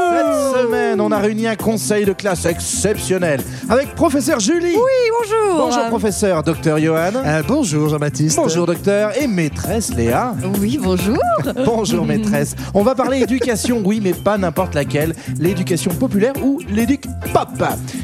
[0.65, 4.75] semaine, on a réuni un conseil de classe exceptionnel avec professeur Julie.
[4.75, 5.57] Oui, bonjour.
[5.57, 7.11] Bonjour professeur, docteur Johan.
[7.23, 8.37] Euh, bonjour Jean-Baptiste.
[8.37, 10.33] Bonjour docteur et maîtresse Léa.
[10.59, 11.17] Oui, bonjour.
[11.65, 12.55] Bonjour maîtresse.
[12.73, 15.13] On va parler éducation, oui, mais pas n'importe laquelle.
[15.39, 17.49] L'éducation populaire ou l'éduc pop.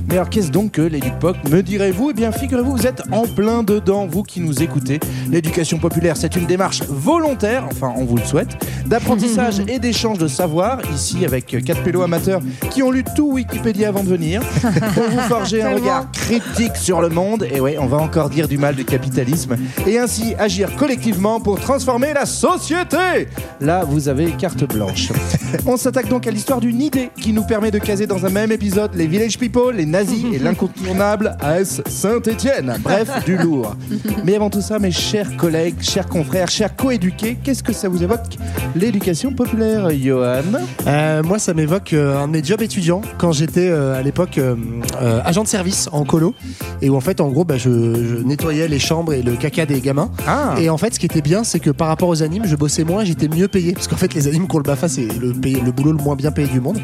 [0.07, 2.11] Mais alors qu'est-ce donc que l'éduc pop Me direz-vous?
[2.11, 4.99] Eh bien, figurez-vous, vous êtes en plein dedans, vous qui nous écoutez.
[5.31, 8.49] L'éducation populaire, c'est une démarche volontaire, enfin on vous le souhaite,
[8.85, 13.89] d'apprentissage et d'échange de savoir, ici avec quatre pélos amateurs qui ont lu tout Wikipédia
[13.89, 14.41] avant de venir,
[14.93, 18.47] pour vous forger un regard critique sur le monde, et ouais, on va encore dire
[18.47, 19.55] du mal du capitalisme,
[19.87, 23.27] et ainsi agir collectivement pour transformer la société.
[23.59, 25.09] Là, vous avez carte blanche.
[25.65, 28.51] On s'attaque donc à l'histoire d'une idée qui nous permet de caser dans un même
[28.51, 32.77] épisode les village people, les nazis et l'incontournable AS Saint-Étienne.
[32.81, 33.75] Bref, du lourd.
[34.25, 38.01] Mais avant tout ça, mes chers collègues, chers confrères, chers coéduqués, qu'est-ce que ça vous
[38.03, 38.37] évoque?
[38.75, 40.41] L'éducation populaire, Johan?
[40.87, 44.37] Euh, moi, ça m'évoque euh, un de mes jobs étudiants quand j'étais euh, à l'époque
[44.37, 44.55] euh,
[45.01, 46.33] euh, agent de service en colo
[46.81, 49.65] et où en fait, en gros, bah, je, je nettoyais les chambres et le caca
[49.65, 50.09] des gamins.
[50.27, 50.55] Ah.
[50.57, 52.83] Et en fait, ce qui était bien, c'est que par rapport aux animes, je bossais
[52.83, 55.31] moins, j'étais mieux payé parce qu'en fait, les animes qu'on le Bafa, c'est le,
[55.71, 56.79] boulot le moins bien payé du monde.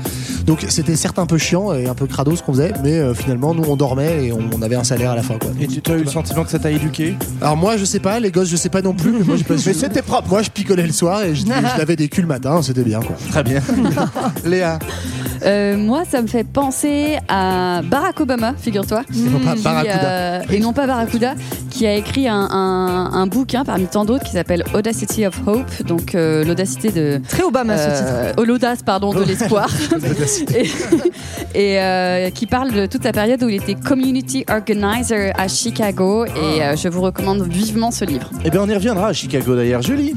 [0.46, 3.54] Donc, c'était certes un peu chiant et un peu crado ce qu'on faisait, mais finalement,
[3.54, 5.38] nous, on dormait et on, on avait un salaire à la fin.
[5.40, 5.52] Quoi.
[5.60, 8.20] Et tu as eu le sentiment que ça t'a éduqué Alors moi, je sais pas,
[8.20, 9.12] les gosses, je sais pas non plus.
[9.12, 10.30] Mais moi, Mais c'était propre.
[10.30, 13.00] Moi, je picolais le soir et je, je lavais des culs le matin, c'était bien
[13.00, 13.16] quoi.
[13.32, 13.62] Très bien.
[14.46, 14.80] Léa
[15.46, 19.02] Euh, moi, ça me fait penser à Barack Obama, figure-toi.
[20.04, 21.36] euh, et non pas Barracuda,
[21.70, 25.84] qui a écrit un, un- un bouquin parmi tant d'autres qui s'appelle Audacity of Hope,
[25.86, 27.22] donc euh, l'audacité de.
[27.28, 28.36] Très Obama ce titre.
[28.38, 29.70] oh, l'audace, pardon, de l'espoir.
[30.56, 30.68] et
[31.56, 36.26] et, euh, qui parle de toute la période où il était community organizer à Chicago.
[36.26, 38.30] Et euh, je vous recommande vivement ce livre.
[38.46, 39.82] Eh bien, on y reviendra à Chicago d'ailleurs.
[39.82, 40.14] Julie?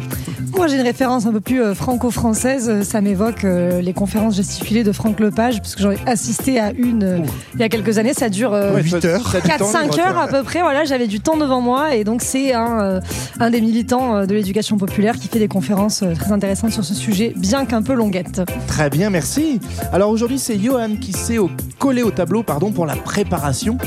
[0.56, 2.68] Moi j'ai une référence un peu plus euh, franco-française.
[2.68, 6.58] Euh, Ça m'évoque euh, les conférences gesticulées de Franck Lepage, parce que j'en ai assisté
[6.60, 7.18] à une euh,
[7.54, 8.12] il y a quelques années.
[8.14, 9.28] Ça dure euh, Ouais, 8 ça- heures.
[9.30, 10.60] ça a du temps 4-5 libre, heures à peu près.
[10.60, 13.00] Voilà, j'avais du temps devant moi et donc c'est un, euh,
[13.38, 16.94] un des militants de l'éducation populaire qui fait des conférences euh, très intéressantes sur ce
[16.94, 18.42] sujet, bien qu'un peu longuette.
[18.66, 19.60] Très bien, merci.
[19.92, 21.38] Alors aujourd'hui, c'est Johan qui s'est
[21.78, 23.78] collé au tableau pardon, pour la préparation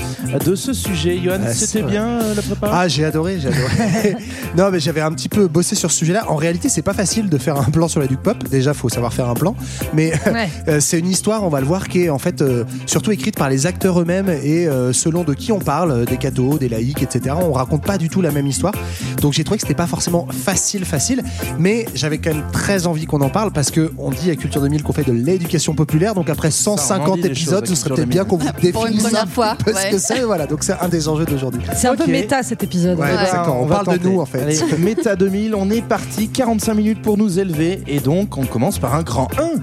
[0.46, 1.20] de ce sujet.
[1.24, 2.70] Johan, Ah, c'était bien euh, la prépa?
[2.72, 4.16] Ah, j'ai adoré, j'ai adoré.
[4.58, 6.26] non, mais j'avais un petit peu bossé sur ce sujet-là.
[6.30, 8.44] En réalité, c'est pas facile de faire un plan sur la Duke Pop.
[8.50, 9.56] Déjà, faut savoir faire un plan.
[9.94, 10.50] Mais Ouais.
[10.68, 13.38] euh, c'est une histoire, on va le voir, qui est en fait euh, surtout écrite
[13.38, 17.02] par les acteurs eux-mêmes et euh, selon de qui on parle, des cathos, des laïcs,
[17.04, 17.36] etc.
[17.42, 18.74] On raconte pas du tout la même histoire.
[19.22, 21.24] Donc j'ai trouvé que c'était pas forcément facile, facile.
[21.60, 24.62] Mais j'avais quand même très envie qu'on en parle parce que on dit à Culture
[24.62, 26.16] 2000 qu'on fait de l'éducation populaire.
[26.16, 28.30] Donc après Ça, on en 150 dit des épisodes, ce serait peut-être bien 2000.
[28.30, 29.90] qu'on vous Pour une définisse première fois, peu ce ouais.
[29.92, 30.22] que c'est.
[30.22, 31.62] Voilà, donc c'est un des enjeux d'aujourd'hui.
[31.76, 33.00] C'est un peu méta cet épisode.
[33.00, 33.08] Ouais.
[33.48, 34.42] On parle de nous, en fait.
[34.42, 36.30] Allez, Méta 2000, on est parti.
[36.44, 37.82] 45 minutes pour nous élever.
[37.88, 39.62] Et donc, on commence par un grand 1.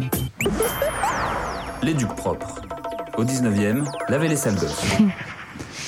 [1.83, 2.63] Les ducs propres.
[3.19, 4.57] Au 19e, lavez les sales.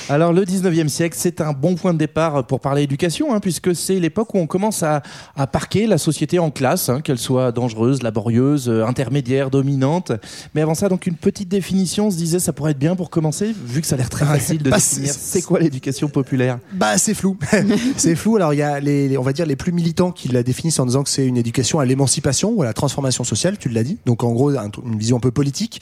[0.09, 3.75] Alors, le 19e siècle, c'est un bon point de départ pour parler éducation, hein, puisque
[3.75, 5.01] c'est l'époque où on commence à,
[5.35, 10.11] à parquer la société en classe, hein, qu'elle soit dangereuse, laborieuse, euh, intermédiaire, dominante.
[10.55, 13.09] Mais avant ça, donc, une petite définition, on se disait, ça pourrait être bien pour
[13.09, 15.13] commencer, vu que ça a l'air très facile de Bah, définir.
[15.13, 17.37] c'est- quoi l'éducation populaire Bah c'est flou,
[17.97, 18.35] c'est flou.
[18.37, 20.79] Alors il y a les, les- on va dire les plus militants qui la définissent
[20.79, 23.57] en disant que c'est une éducation à l'émancipation ou à la transformation sociale.
[23.57, 23.97] Tu l'as dit.
[24.05, 25.81] Donc en gros un- une vision un peu politique.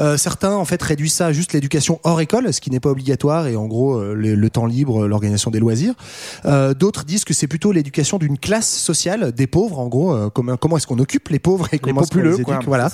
[0.00, 2.90] Euh, certains en fait réduisent ça à juste l'éducation hors école, ce qui n'est pas
[2.90, 5.94] obligatoire et en gros euh, le, le temps libre, l'organisation des loisirs.
[6.44, 9.78] Euh, D'autres disent que c'est plutôt l'éducation d'une classe sociale des pauvres.
[9.78, 12.20] En gros euh, comment, comment est-ce qu'on occupe les pauvres et Les comment est-ce qu'on
[12.20, 12.54] les quoi.
[12.56, 12.66] éduque.
[12.66, 12.90] Voilà.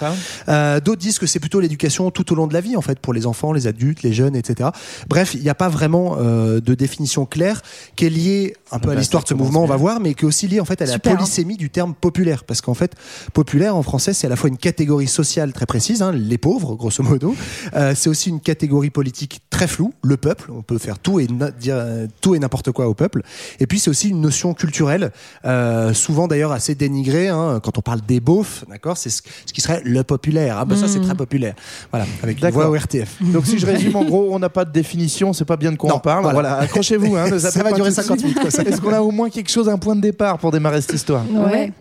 [0.49, 2.99] Euh, D'autres disent que c'est plutôt l'éducation tout au long de la vie, en fait,
[2.99, 4.71] pour les enfants, les adultes, les jeunes, etc.
[5.09, 7.63] Bref, il n'y a pas vraiment euh, de définition claire
[7.95, 10.01] qui est liée un peu bah, à l'histoire ça de ce mouvement, on va voir,
[10.01, 10.99] mais qui est aussi liée en fait à la hein.
[10.99, 12.95] polysémie du terme populaire, parce qu'en fait,
[13.33, 16.75] populaire en français, c'est à la fois une catégorie sociale très précise, hein, les pauvres,
[16.75, 17.35] grosso modo.
[17.75, 20.51] Euh, c'est aussi une catégorie politique très floue, le peuple.
[20.57, 21.27] On peut faire tout et
[21.61, 21.77] dire
[22.21, 23.23] tout et n'importe quoi au peuple.
[23.61, 25.13] Et puis c'est aussi une notion culturelle,
[25.45, 27.29] euh, souvent d'ailleurs assez dénigrée.
[27.29, 30.57] Hein, quand on parle des beaufs, d'accord, c'est ce, ce qui serait le populaire.
[30.59, 31.55] Ah ben ça c'est très populaire.
[31.91, 33.23] Voilà, avec une voix au RTF.
[33.23, 35.77] Donc si je résume en gros, on n'a pas de définition, c'est pas bien de
[35.77, 36.23] quoi Non, on parle.
[36.23, 36.35] voilà.
[36.37, 37.17] Voilà, accrochez-vous.
[37.17, 38.37] Hein, ne Ça va pas durer tout de 50 suite.
[38.37, 38.55] minutes.
[38.69, 41.25] Est-ce qu'on a au moins quelque chose, un point de départ pour démarrer cette histoire?
[41.31, 41.45] Ouais.
[41.51, 41.73] Ouais,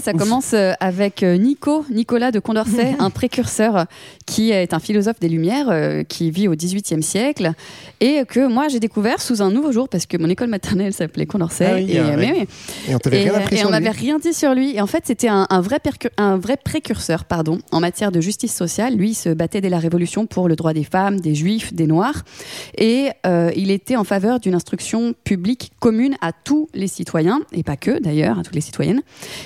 [0.00, 3.86] ça commence euh, avec euh, Nico, Nicolas de Condorcet, un précurseur
[4.26, 7.52] qui est un philosophe des Lumières, euh, qui vit au XVIIIe siècle,
[8.00, 11.26] et que moi j'ai découvert sous un nouveau jour parce que mon école maternelle s'appelait
[11.26, 11.66] Condorcet.
[11.70, 12.16] Ah oui, et, ah ouais.
[12.16, 12.46] mais oui.
[12.88, 13.78] Et on t'avait Et, rien appris et sur on lui.
[13.80, 14.76] m'avait rien dit sur lui.
[14.76, 18.20] Et en fait, c'était un, un vrai, percu- un vrai précurseur pardon, en matière de
[18.20, 18.94] justice sociale.
[18.96, 21.86] Lui, il se battait dès la Révolution pour le droit des femmes, des juifs, des
[21.86, 22.22] noirs.
[22.78, 27.62] Et euh, il était en faveur d'une instruction publique commune à tous les citoyens, et
[27.62, 29.02] pas que d'ailleurs, à toutes les citoyennes.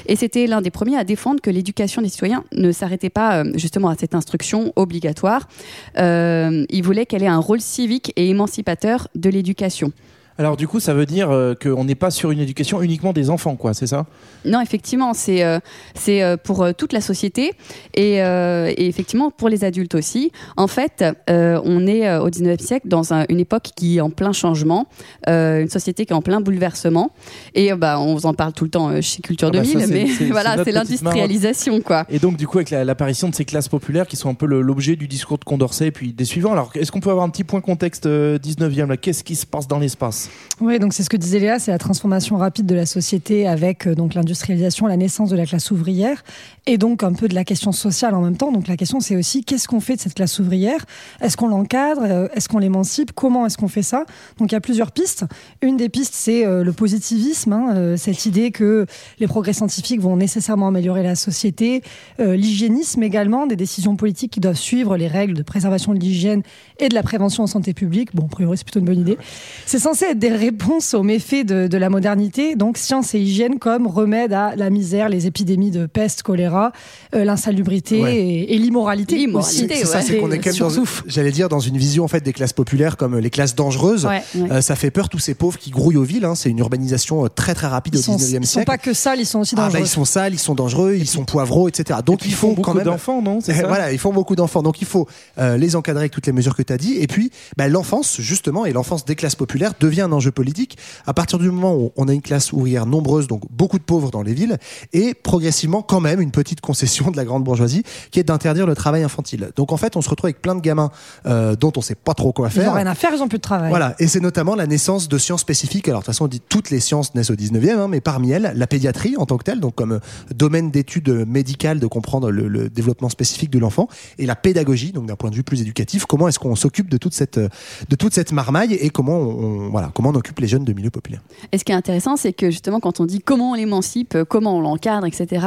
[0.06, 3.52] Et c'était l'un des premiers à défendre que l'éducation des citoyens ne s'arrêtait pas euh,
[3.54, 5.48] justement à cette instruction obligatoire.
[5.96, 9.92] Euh, il voulait qu'elle ait un rôle civique et émancipateur de l'éducation.
[10.38, 13.28] Alors du coup, ça veut dire euh, qu'on n'est pas sur une éducation uniquement des
[13.28, 14.06] enfants, quoi, c'est ça?
[14.44, 15.58] Non, effectivement, c'est euh,
[15.94, 17.52] c'est euh, pour toute la société
[17.94, 20.30] et, et effectivement pour les adultes aussi.
[20.56, 24.32] En fait, on est au 19e siècle dans un- une époque qui est en plein
[24.32, 24.86] changement,
[25.26, 27.10] une société qui est en plein bouleversement.
[27.54, 29.78] Et bah, on vous en parle tout le temps chez Culture Ah bah de ça,
[29.78, 32.04] Ville, c'est- mais c'est- voilà, c'est petite l'industrialisation, quoi.
[32.08, 34.46] Et donc du coup, avec la- l'apparition de ces classes populaires qui sont un peu
[34.46, 36.52] l'objet du discours de Condorcet et puis des suivants.
[36.52, 38.96] Alors, est-ce qu'on peut avoir un petit point contexte euh, 19e là?
[38.96, 40.27] Qu'est-ce qui se passe dans l'espace?
[40.60, 43.86] Oui, donc c'est ce que disait Léa, c'est la transformation rapide de la société avec
[43.86, 46.24] euh, donc l'industrialisation, la naissance de la classe ouvrière
[46.66, 48.50] et donc un peu de la question sociale en même temps.
[48.50, 50.84] Donc la question c'est aussi qu'est-ce qu'on fait de cette classe ouvrière?
[51.20, 52.02] Est-ce qu'on l'encadre?
[52.04, 53.12] Euh, Est-ce qu'on l'émancipe?
[53.12, 54.04] Comment est-ce qu'on fait ça?
[54.38, 55.26] Donc il y a plusieurs pistes.
[55.62, 58.86] Une des pistes c'est euh, le positivisme, hein, cette idée que
[59.20, 61.82] les progrès scientifiques vont nécessairement améliorer la société,
[62.18, 66.42] l'hygiénisme également, des décisions politiques qui doivent suivre les règles de préservation de l'hygiène
[66.80, 68.14] et de la prévention en santé publique.
[68.14, 69.18] Bon, a priori c'est plutôt une bonne idée.
[69.66, 73.86] C'est censé des réponses aux méfaits de, de la modernité, donc science et hygiène comme
[73.86, 76.72] remède à la misère, les épidémies de peste, choléra,
[77.14, 78.16] euh, l'insalubrité Ouais.
[78.16, 79.16] et, et l'immoralité.
[79.16, 79.80] L'immoralité, aussi.
[79.80, 82.20] C'est ça, c'est qu'on est quand même dans, j'allais dire, dans une vision en fait
[82.22, 84.04] des classes populaires comme les classes dangereuses.
[84.06, 84.52] Ouais, ouais.
[84.52, 86.24] Euh, ça fait peur tous ces pauvres qui grouillent aux villes.
[86.24, 86.34] hein.
[86.34, 88.66] C'est une urbanisation euh, très très rapide Ils au sont, 19e ils sont siècle.
[88.66, 89.78] pas que sales, ils sont aussi Ah, dangereux.
[89.80, 92.00] bah, ils sont sales, ils sont dangereux, ils sont poivreaux, etc.
[92.04, 93.40] Donc puis, il ils font faut quand beaucoup même d'enfants, non?
[93.42, 93.52] Ça?
[93.66, 94.62] Voilà, ils font beaucoup d'enfants.
[94.62, 95.06] Donc il faut
[95.38, 96.94] euh, les encadrer avec toutes les mesures que tu as dit.
[96.98, 100.76] Et puis bah, l'enfance, justement, et l'enfance des classes populaires devient un enjeu politique
[101.06, 104.10] à partir du moment où on a une classe ouvrière nombreuse, donc beaucoup de pauvres
[104.10, 104.56] dans les villes,
[104.92, 108.74] et progressivement quand même une petite concession de la grande bourgeoisie qui est d'interdire le
[108.74, 109.50] travail infantile.
[109.56, 110.90] Donc en fait, on se retrouve avec plein de gamins
[111.26, 112.70] euh, dont on sait pas trop quoi Ils faire.
[112.72, 113.70] ont rien à faire, ils ont plus de travail.
[113.70, 115.88] Voilà, et c'est notamment la naissance de sciences spécifiques.
[115.88, 118.30] Alors de toute façon, on dit toutes les sciences naissent au 19e, hein, mais parmi
[118.30, 119.98] elles, la pédiatrie en tant que telle, donc comme euh,
[120.34, 123.88] domaine d'études médicales de comprendre le, le développement spécifique de l'enfant,
[124.18, 126.96] et la pédagogie, donc d'un point de vue plus éducatif, comment est-ce qu'on s'occupe de
[126.96, 127.48] toute cette euh,
[127.88, 130.72] de toute cette marmaille et comment on, on- voilà comment on occupe les jeunes de
[130.72, 131.22] milieux populaires.
[131.50, 134.24] Et ce qui est intéressant, c'est que justement, quand on dit comment on l'émancipe, euh,
[134.24, 135.44] comment on l'encadre, etc.,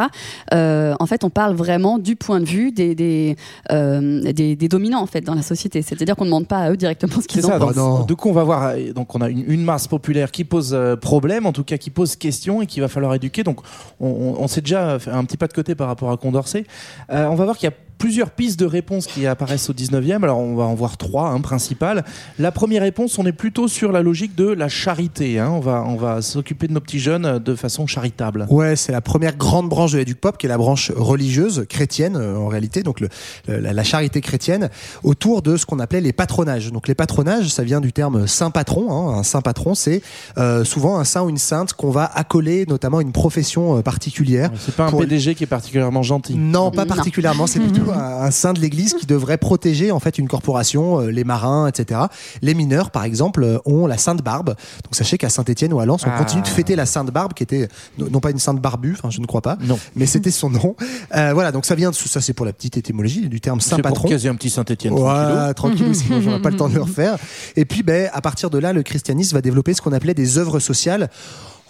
[0.54, 3.38] euh, en fait, on parle vraiment du point de vue des, des,
[3.72, 5.82] euh, des, des dominants en fait dans la société.
[5.82, 7.56] C'est-à-dire qu'on ne demande pas à eux directement ce qu'ils ça.
[7.56, 8.06] en Donc, pensent.
[8.08, 8.74] du coup, on va voir.
[8.94, 12.18] Donc, on a une, une masse populaire qui pose problème, en tout cas qui pose
[12.18, 13.44] question et qu'il va falloir éduquer.
[13.44, 13.62] Donc,
[14.02, 16.66] on, on- on s'est déjà fait un petit pas de côté par rapport à Condorcet.
[17.12, 20.24] Euh, on va voir qu'il y a plusieurs pistes de réponses qui apparaissent au 19e.
[20.24, 22.04] Alors, on va en voir trois hein, principales.
[22.40, 25.38] La première réponse, on est plutôt sur la logique de la charité.
[25.38, 25.50] hein.
[25.54, 28.48] On va, on va s'occuper de nos petits jeunes euh, de façon charitable.
[28.50, 32.16] Ouais, c'est la première grande branche de l'éduc pop, qui est la branche religieuse chrétienne
[32.16, 33.10] euh, en réalité, donc le,
[33.48, 34.70] la, la charité chrétienne,
[35.04, 36.72] autour de ce qu'on appelait les patronages.
[36.72, 38.92] Donc les patronages, ça vient du terme saint patron.
[38.92, 39.20] hein.
[39.20, 40.02] Un saint patron, c'est
[40.40, 43.82] euh, souvent un saint ou une sainte qu'on va accoler notamment à une profession euh,
[43.84, 44.50] particulière.
[44.58, 46.34] C'est pas un Pour- PDG qui est particulièrement gentil.
[46.36, 46.96] Non, pas Non.
[46.96, 47.46] particulièrement.
[47.46, 51.12] C'est plutôt un, un saint de l'Église qui devrait protéger en fait une corporation, euh,
[51.12, 52.02] les marins, etc.
[52.42, 54.48] Les mineurs, par exemple, euh, ont la Sainte Barbe.
[54.84, 56.18] Donc sachez qu'à Saint-Étienne ou à Lens, on Ah.
[56.18, 57.68] continue de fêter la Sainte Barbe, qui était
[57.98, 59.80] non non pas une sainte barbue, enfin je ne crois pas, Non.
[59.96, 60.76] mais c'était son nom.
[61.16, 63.76] Euh, voilà, donc ça vient de ça, c'est pour la petite étymologie du terme saint
[63.78, 64.08] C'est patron.
[64.10, 64.94] caser un petit Saint-Etienne.
[64.94, 67.18] Ouais, tranquille, sinon j'aurais pas le temps de le refaire.
[67.56, 70.38] Et puis, ben, à partir de là, le christianisme va développer ce qu'on appelait des
[70.38, 71.10] œuvres sociales.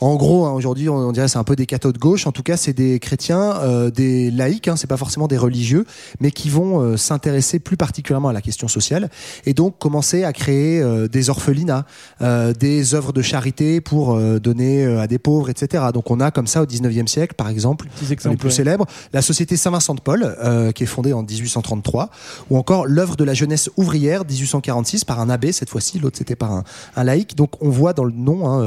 [0.02, 2.26] En gros, hein, aujourd'hui, on, on dirait c'est un peu des cathos de gauche.
[2.26, 4.68] En tout cas, c'est des chrétiens, euh, des laïcs.
[4.68, 5.86] Hein, c'est pas forcément des religieux,
[6.20, 9.12] mais qui vont euh, s'intéresser plus particulièrement à la question sociale
[9.46, 11.86] et donc commencer à créer euh, des orphelinats,
[12.20, 15.86] des œuvres de charité pour donner à des pauvres, etc.
[15.94, 19.58] Donc, on a comme ça au 19e siècle, par exemple, les plus célèbres, la Société
[19.58, 20.36] Saint-Vincent de Paul,
[20.74, 22.10] qui est fondée en 1833,
[22.50, 26.36] ou encore l'œuvre de la jeunesse ouvrière, 1846, par un abbé cette fois-ci, l'autre c'était
[26.36, 26.64] par un,
[26.96, 27.36] un laïc.
[27.36, 28.62] Donc on voit dans le nom, hein,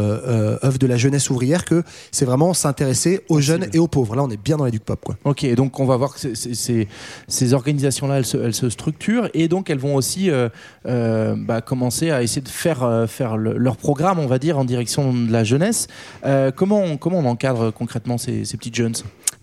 [0.62, 4.16] œuvre de la jeunesse ouvrière, que c'est vraiment s'intéresser aux jeunes et aux pauvres.
[4.16, 5.16] Là, on est bien dans l'éduc pop, quoi.
[5.24, 6.88] Ok, donc on va voir que c'est-
[7.28, 10.48] ces organisations-là, elles se, elles se structurent et donc elles vont aussi euh,
[10.86, 14.58] euh, bah, commencer à essayer de faire, euh, faire le- leur programme, on va dire,
[14.58, 15.86] en direction de la jeunesse.
[16.56, 18.94] Comment, on, comment on encadre concrètement ces, ces petites jeunes?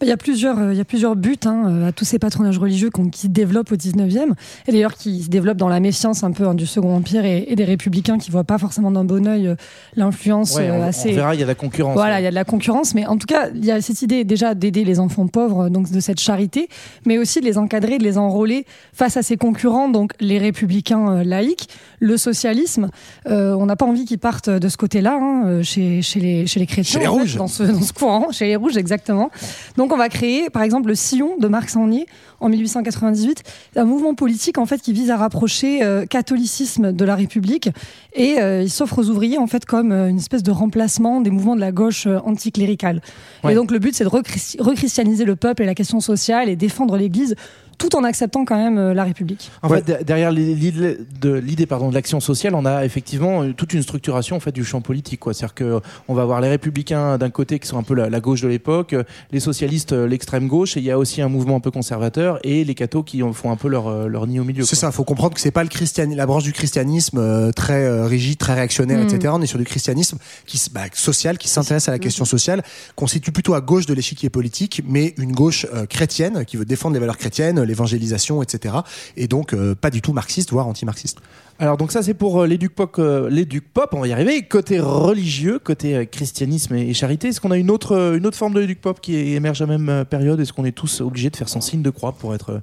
[0.01, 2.17] Il y a plusieurs, euh, il y a plusieurs buts hein, euh, à tous ces
[2.20, 4.34] patronages religieux qu'on- qui se développent au 19e,
[4.67, 7.46] et d'ailleurs qui se développent dans la méfiance un peu hein, du Second Empire et,
[7.48, 9.55] et des républicains qui voient pas forcément d'un bon œil euh,
[9.96, 11.12] l'influence Ouais, on, on assez.
[11.12, 11.93] verra, il y a la concurrence.
[11.93, 14.01] Voilà, il y a de la concurrence, mais en tout cas, il y a cette
[14.01, 16.67] idée déjà d'aider les enfants pauvres, donc de cette charité,
[17.05, 21.24] mais aussi de les encadrer, de les enrôler face à ces concurrents, donc les républicains
[21.24, 21.67] laïcs,
[22.00, 22.89] le socialisme.
[23.27, 26.60] Euh, on n'a pas envie qu'ils partent de ce côté-là, hein, chez, chez, les, chez
[26.60, 27.00] les chrétiens.
[27.00, 27.36] Chez les en fait, rouges.
[27.36, 29.29] dans, ce, dans ce courant, chez les rouges, exactement.
[29.77, 32.05] Donc on va créer, par exemple, le Sillon de Marc Sangnier
[32.39, 33.43] en 1898,
[33.75, 37.69] un mouvement politique en fait qui vise à rapprocher euh, catholicisme de la République
[38.13, 41.29] et euh, il s'offre aux ouvriers en fait comme euh, une espèce de remplacement des
[41.29, 43.01] mouvements de la gauche euh, anticléricale.
[43.43, 43.51] Ouais.
[43.51, 46.55] Et donc le but c'est de rechrist- rechristianiser le peuple et la question sociale et
[46.55, 47.36] défendre l'Église
[47.81, 49.50] tout en acceptant quand même euh, la République.
[49.61, 53.53] En fait, de- derrière l'idée de l'idée pardon de l'action sociale, on a effectivement euh,
[53.53, 55.21] toute une structuration en fait du champ politique.
[55.25, 58.19] C'est-à-dire que on va avoir les républicains d'un côté qui sont un peu la, la
[58.19, 61.55] gauche de l'époque, euh, les socialistes l'extrême gauche et il y a aussi un mouvement
[61.57, 64.63] un peu conservateur et les cathos qui font un peu leur leur nid au milieu.
[64.63, 67.83] C'est ça, faut comprendre que c'est pas le christianisme, la branche du christianisme euh, très
[67.83, 69.03] euh, rigide, très réactionnaire, Mm.
[69.07, 69.33] etc.
[69.35, 72.61] On est sur du christianisme qui, bah, social, qui s'intéresse à la question sociale,
[72.95, 76.93] constitue plutôt à gauche de l'échiquier politique, mais une gauche euh, chrétienne qui veut défendre
[76.93, 78.75] les valeurs chrétiennes, l'évangélisation, etc.
[79.15, 81.17] Et donc euh, pas du tout marxiste, voire anti-marxiste.
[81.62, 84.41] Alors donc ça c'est pour euh, l'éduc pop, euh, pop, on va y arriver.
[84.41, 88.25] Côté religieux, côté euh, christianisme et, et charité, est-ce qu'on a une autre euh, une
[88.25, 90.39] autre forme de l'éduc pop qui émerge à la même euh, période?
[90.39, 92.60] Est-ce qu'on est tous obligés de faire son signe de croix pour être euh,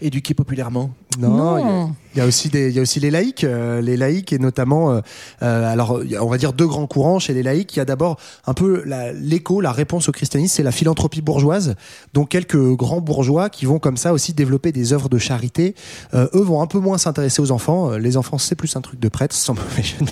[0.00, 0.90] éduqués populairement?
[1.18, 3.44] Non, il y a- il y, a aussi des, il y a aussi les laïcs,
[3.44, 5.00] euh, les laïcs et notamment, euh,
[5.40, 7.74] alors on va dire deux grands courants chez les laïcs.
[7.74, 8.82] Il y a d'abord un peu
[9.14, 11.74] l'écho, la réponse au christianisme, c'est la philanthropie bourgeoise.
[12.14, 15.74] Donc quelques grands bourgeois qui vont comme ça aussi développer des œuvres de charité.
[16.14, 17.90] Euh, eux vont un peu moins s'intéresser aux enfants.
[17.96, 20.10] Les enfants c'est plus un truc de prêtre, sans mauvais jeu de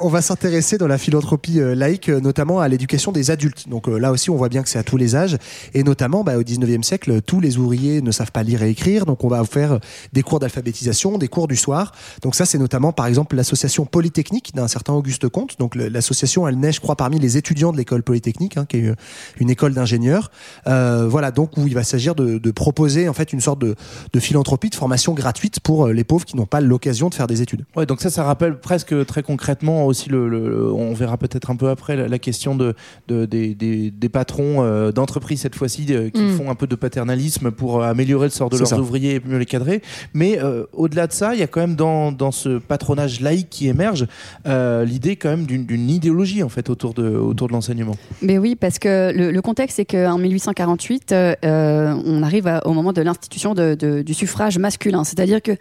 [0.00, 3.68] on va s'intéresser dans la philanthropie euh, laïque, euh, notamment à l'éducation des adultes.
[3.68, 5.36] Donc euh, là aussi, on voit bien que c'est à tous les âges.
[5.74, 9.06] Et notamment, bah, au 19e siècle, tous les ouvriers ne savent pas lire et écrire.
[9.06, 9.78] Donc on va faire
[10.12, 11.92] des cours d'alphabétisation, des cours du soir.
[12.22, 15.58] Donc ça, c'est notamment, par exemple, l'association Polytechnique d'un certain Auguste Comte.
[15.58, 18.92] Donc l'association, elle naît, je crois, parmi les étudiants de l'école Polytechnique, hein, qui est
[19.38, 20.30] une école d'ingénieurs.
[20.66, 23.74] Euh, voilà, donc où il va s'agir de, de proposer en fait une sorte de,
[24.12, 27.26] de philanthropie, de formation gratuite pour euh, les pauvres qui n'ont pas l'occasion de faire
[27.26, 27.64] des études.
[27.76, 31.56] Ouais, donc ça, ça rappelle presque très concrètement aussi le, le- on verra peut-être un
[31.56, 32.74] peu après la, la question de,
[33.08, 36.36] de- des, des- des patrons euh, d'entreprises cette fois-ci euh, qui Mm.
[36.36, 38.78] font un peu de paternalisme pour euh, améliorer le sort de leurs ça.
[38.80, 39.82] ouvriers et mieux les cadrer.
[40.14, 43.48] Mais euh, au-delà de ça, il y a quand même dans, dans ce patronage laïque
[43.50, 44.06] qui émerge
[44.46, 47.96] euh, l'idée quand même d'une d'une idéologie en fait autour de autour de l'enseignement.
[48.22, 52.66] Mais oui, parce que le, le contexte, c'est qu'en 1848, euh, euh, on arrive à-
[52.66, 55.04] au moment de l'institution du suffrage masculin.
[55.04, 55.52] C'est-à-dire que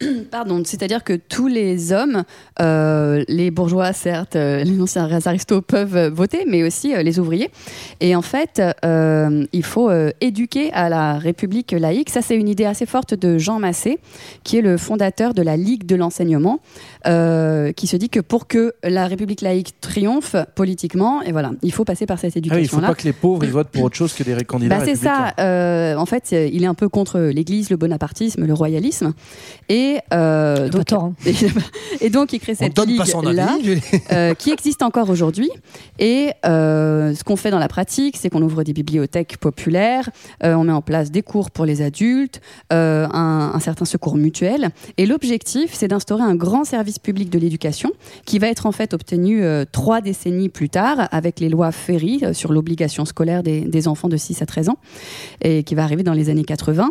[0.30, 2.22] Pardon, c'est-à-dire que tous les hommes,
[2.60, 7.18] euh, les bourgeois certes, euh, les anciens aristos peuvent euh, voter, mais aussi euh, les
[7.18, 7.50] ouvriers.
[8.00, 8.62] Et en fait,
[9.52, 9.90] il faut
[10.20, 12.10] éduquer à la République laïque.
[12.10, 13.98] Ça, c'est une idée assez forte de Jean Massé,
[14.44, 16.60] qui est le fondateur de la Ligue de l'enseignement,
[17.04, 21.84] qui se dit que pour que la République laïque triomphe politiquement, et voilà, il faut
[21.84, 22.88] passer par cette Ah oui, il faut éducation-là.
[22.88, 25.34] pas que les pauvres ils votent pour autre chose que des candidats Bah, c'est ça.
[25.98, 29.12] en fait, il est un peu contre l'Église, le bonapartisme, le royalisme,
[29.68, 31.14] et euh, Pas donc tort, hein.
[32.00, 33.80] et donc il crée cette donne ligue pas son là, avis.
[34.12, 35.50] euh, qui existe encore aujourd'hui.
[35.98, 40.10] Et euh, ce qu'on fait dans la pratique, c'est qu'on ouvre des bibliothèques populaires,
[40.44, 42.40] euh, on met en place des cours pour les adultes,
[42.72, 44.70] euh, un, un certain secours mutuel.
[44.96, 47.90] Et l'objectif, c'est d'instaurer un grand service public de l'éducation
[48.24, 52.20] qui va être en fait obtenu euh, trois décennies plus tard avec les lois Ferry
[52.22, 54.78] euh, sur l'obligation scolaire des, des enfants de 6 à 13 ans
[55.42, 56.90] et qui va arriver dans les années 80.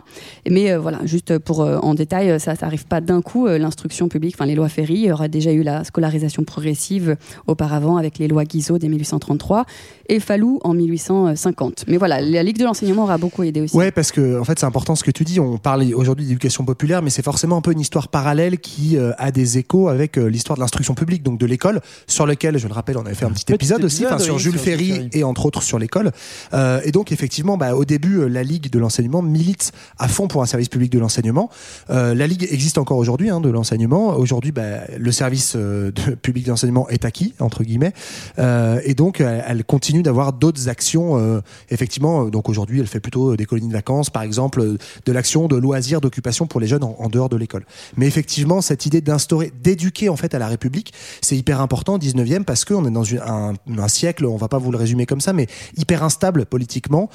[0.50, 3.48] Mais euh, voilà, juste pour euh, en détail, euh, ça n'arrive pas d'un coup.
[3.48, 7.18] euh, L'instruction publique, enfin les lois Ferry, il y aura déjà eu la scolarisation progressive
[7.48, 9.66] auparavant avec les lois Guizot dès 1833
[10.10, 11.86] et Fallou en 1850.
[11.88, 13.76] Mais voilà, la Ligue de l'enseignement aura beaucoup aidé aussi.
[13.76, 15.40] Ouais, parce que en fait, c'est important ce que tu dis.
[15.40, 19.12] On parle aujourd'hui d'éducation populaire, mais c'est forcément un peu une histoire parallèle qui euh,
[19.18, 22.68] a des échos avec euh, l'histoire de l'instruction publique, donc de l'école, sur lequel, je
[22.68, 24.90] le rappelle, on avait fait un petit Petit épisode aussi, épisode, sur oui, Jules Ferry,
[24.92, 25.10] Ferry.
[25.14, 26.12] et entre autres sur l'école.
[26.54, 30.28] Euh, et donc, effectivement, bah, au début, euh, la Ligue de l'enseignement milite à fond
[30.28, 31.50] pour un service public de l'enseignement.
[31.90, 34.16] Euh, la Ligue existe encore aujourd'hui hein, de l'enseignement.
[34.16, 35.92] Aujourd'hui, bah, le service euh,
[36.22, 37.94] public de l'enseignement est acquis entre guillemets,
[38.40, 41.18] Euh, et donc elle, continue d'avoir d'autres actions.
[41.18, 45.48] euh, effectivement, donc aujourd'hui, elle fait plutôt des colonies de vacances, par exemple, de l'action
[45.48, 47.66] de loisirs, d'occupation pour les jeunes en, dehors de l'école.
[47.96, 52.00] Mais effectivement, cette idée d'instaurer, d'éduquer en fait à la République, c'est hyper important au
[52.00, 55.34] 19e parce qu'on est dans un, siècle, on va pas vous le résumer comme ça,
[55.34, 57.10] mais hyper instable politiquement.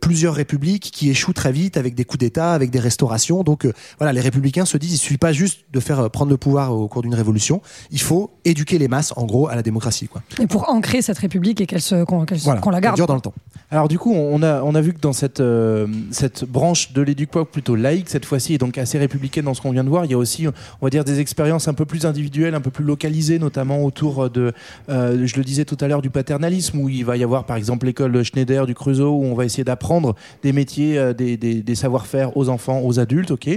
[0.00, 3.42] Plusieurs républiques qui échouent très vite avec des coups d'État, avec des restaurations.
[3.42, 3.66] Donc
[3.98, 6.36] voilà, les républicains républicains se disent il suffit pas juste de faire euh, prendre le
[6.36, 7.60] pouvoir au cours d'une révolution,
[7.90, 10.08] il faut éduquer les masses, en gros, à la démocratie.
[10.08, 10.22] Quoi.
[10.40, 12.96] Et pour ancrer cette République et qu'elle se, qu'on, Voilà, qu'on la garde.
[12.96, 13.34] dure dans le temps.
[13.70, 17.02] Alors du coup, on a, on a vu que dans cette, euh, cette branche de
[17.02, 20.04] l'éduc-pop plutôt laïque, cette fois-ci, et donc assez républicaine dans ce qu'on vient de voir,
[20.06, 22.70] il y a aussi, on va dire, des expériences un peu plus individuelles, un peu
[22.70, 24.52] plus localisées, notamment autour de,
[24.88, 27.56] euh, je le disais tout à l'heure, du paternalisme, où il va y avoir par
[27.56, 31.62] exemple l'école Schneider du Creusot, où on va essayer d'apprendre des métiers, euh, des, des-
[31.62, 33.48] des savoir-faire aux enfants, aux adultes, ok.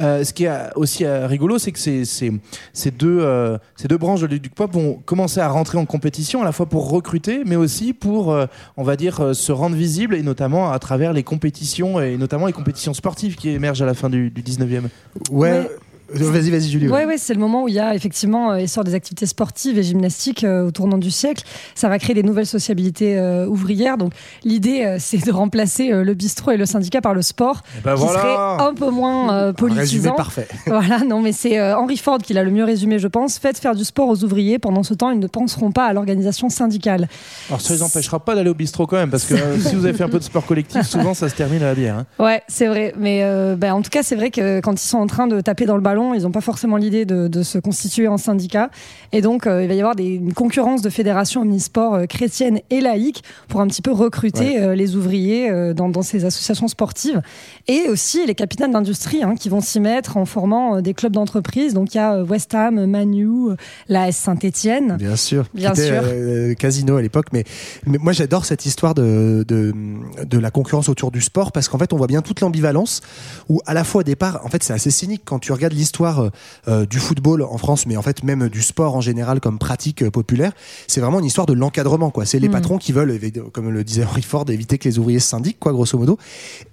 [0.00, 2.32] Euh, ce qui est aussi euh, rigolo, c'est que ces, ces,
[2.72, 6.44] ces deux, euh, ces deux branches de l'éduc-pop vont commencer à rentrer en compétition, à
[6.44, 10.14] la fois pour recruter, mais aussi pour, euh, on va dire, euh, se rendre visible,
[10.14, 13.94] et notamment à travers les compétitions, et notamment les compétitions sportives qui émergent à la
[13.94, 14.84] fin du, du 19e.
[15.32, 15.50] Ouais.
[15.50, 15.70] Ouais.
[16.14, 16.88] Euh, Vas-y, vas-y, Julie.
[16.88, 19.78] Ouais, ouais, c'est le moment où il y a effectivement euh, essor des activités sportives
[19.78, 21.44] et gymnastiques euh, au tournant du siècle.
[21.74, 23.98] Ça va créer des nouvelles sociabilités euh, ouvrières.
[23.98, 24.12] Donc
[24.44, 27.82] l'idée, euh, c'est de remplacer euh, le bistrot et le syndicat par le sport, Eh
[27.82, 28.18] ben qui voilà.
[28.20, 30.14] serait un peu moins euh, Un résumé politisant.
[30.14, 30.48] parfait.
[30.66, 33.38] Voilà, non, mais c'est euh, Henry Ford qui l'a le mieux résumé, je pense.
[33.38, 34.58] Faites faire du sport aux ouvriers.
[34.58, 37.08] Pendant ce temps, ils ne penseront pas à l'organisation syndicale.
[37.48, 39.84] Alors ça les empêchera pas d'aller au bistrot quand même, parce que euh, si vous
[39.84, 41.96] avez fait un peu de sport collectif, souvent ça se termine à la bière.
[41.98, 42.06] hein.
[42.18, 42.94] Ouais, c'est vrai.
[42.98, 45.40] Mais euh, ben, en tout cas, c'est vrai que quand ils sont en train de
[45.40, 48.70] taper dans le ballon, ils n'ont pas forcément l'idée de, de se constituer en syndicat.
[49.12, 52.60] Et donc, euh, il va y avoir des, une concurrence de fédérations omnisports euh, chrétiennes
[52.70, 57.20] et laïques pour un petit peu recruter euh, les ouvriers dans, dans ces associations sportives.
[57.66, 61.74] Et aussi les capitaines d'industrie hein, qui vont s'y mettre en formant des clubs d'entreprise.
[61.74, 63.56] Donc, il y a West Ham, Manu, euh,
[63.88, 64.96] l'AS Saint-Etienne.
[64.98, 65.46] Bien sûr.
[65.54, 66.56] Bien était, sûr.
[66.58, 67.26] casino à l'époque.
[67.32, 67.44] Mais,
[67.86, 69.72] mais moi, j'adore cette histoire de, de,
[70.24, 73.00] de la concurrence autour du sport parce qu'en fait, on voit bien toute l'ambivalence
[73.48, 75.87] où, à la fois, au départ, en fait, c'est assez cynique quand tu regardes l'histoire
[76.68, 80.02] euh, du football en France, mais en fait, même du sport en général comme pratique
[80.02, 80.52] euh, populaire.
[80.86, 82.24] C'est vraiment une histoire de l'encadrement, quoi.
[82.26, 82.52] C'est les Mhm.
[82.54, 83.18] patrons qui veulent,
[83.52, 86.18] comme le disait Henry Ford, éviter que les ouvriers se syndiquent, quoi, grosso modo.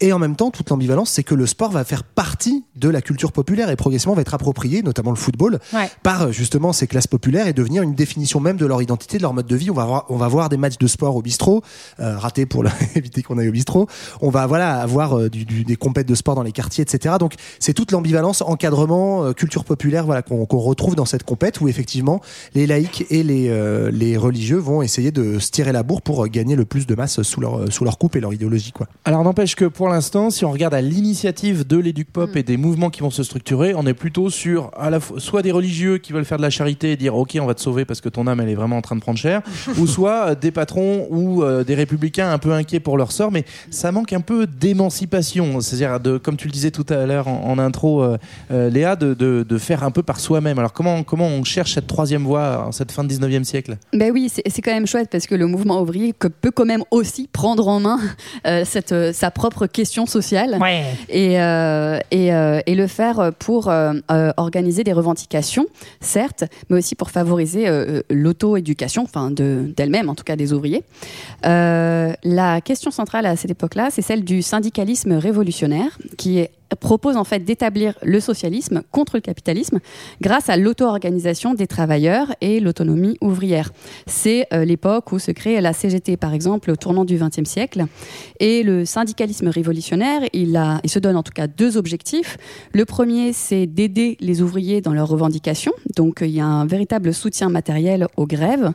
[0.01, 3.01] Et en même temps, toute l'ambivalence, c'est que le sport va faire partie de la
[3.01, 5.89] culture populaire et progressivement va être approprié, notamment le football, Ouais.
[6.03, 9.21] par euh, justement ces classes populaires et devenir une définition même de leur identité, de
[9.23, 9.69] leur mode de vie.
[9.71, 11.61] On va voir, on va voir des matchs de sport au bistrot,
[11.99, 13.87] euh, ratés pour la- éviter qu'on aille au bistrot.
[14.21, 17.15] On va voilà avoir euh, du, du- des compètes de sport dans les quartiers, etc.
[17.19, 21.67] Donc c'est toute l'ambivalence, encadrement, euh, culture populaire, voilà qu'on retrouve dans cette compète où
[21.67, 22.21] effectivement
[22.53, 26.25] les laïcs et les, euh, les religieux vont essayer de se tirer la bourre pour
[26.25, 28.87] euh, gagner le plus de masse sous leur sous leur coupe et leur idéologie, quoi.
[29.05, 32.89] Alors n'empêche que pour l'instant, si on regarde à l'initiative de l'éduc-pop et des mouvements
[32.89, 36.13] qui vont se structurer, on est plutôt sur à la fois soit des religieux qui
[36.13, 38.27] veulent faire de la charité et dire ok on va te sauver parce que ton
[38.27, 39.41] âme elle est vraiment en train de prendre cher,
[39.79, 43.45] ou soit des patrons ou euh, des républicains un peu inquiets pour leur sort, mais
[43.69, 47.51] ça manque un peu d'émancipation, c'est-à-dire de comme tu le disais tout à l'heure en,
[47.51, 48.17] en intro, euh,
[48.51, 50.57] euh, De, de, de faire un peu par soi-même.
[50.59, 53.77] Alors comment comment on cherche cette troisième voie en cette fin de 19e siècle?
[53.93, 56.83] Ben oui, c'est quand même chouette parce que le mouvement ouvrier que- peut quand même
[56.91, 57.99] aussi prendre en main
[58.47, 60.57] euh, cette, euh, sa propre question sociale
[61.09, 65.65] et, euh, et, euh, et le faire pour euh, euh, organiser des revendications,
[66.01, 70.83] certes, mais aussi pour favoriser euh, l'auto-éducation, enfin de- d'elle-même, en tout cas des ouvriers.
[71.45, 77.17] Euh, la question centrale à cette époque-là, c'est celle du syndicalisme révolutionnaire qui est propose
[77.17, 79.79] en fait d'établir le socialisme contre le capitalisme
[80.21, 83.71] grâce à l'auto-organisation des travailleurs et l'autonomie ouvrière.
[84.07, 87.85] C'est euh, l'époque où se crée la CGT par exemple au tournant du XXe siècle
[88.39, 92.37] et le syndicalisme révolutionnaire il, a, il se donne en tout cas deux objectifs.
[92.73, 96.65] Le premier c'est d'aider les ouvriers dans leurs revendications donc euh, il y a un
[96.65, 98.71] véritable soutien matériel aux grèves.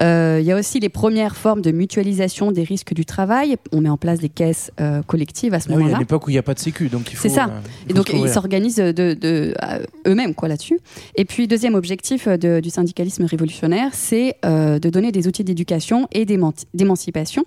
[0.00, 3.56] Euh, il y a aussi les premières formes de mutualisation des risques du travail.
[3.72, 5.96] On met en place des caisses euh, collectives à ce Ah oui, moment-là.
[5.96, 7.22] à l'époque où il n'y a pas de sécu, donc il faut.
[7.34, 7.44] Ça.
[7.46, 10.78] euh, Et donc ils s'organisent de, de- euh, eux-mêmes quoi là-dessus.
[11.16, 15.44] Et puis deuxième objectif euh, de- du syndicalisme révolutionnaire, c'est euh, de donner des outils
[15.44, 17.44] d'éducation et d'éman- d'émancipation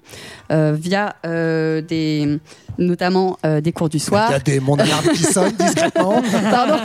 [0.52, 2.40] euh, via euh, des
[2.80, 4.32] notamment des cours du Il y soir.
[4.32, 6.22] a des mon alarme qui sonne discrètement.
[6.52, 6.76] Pardon,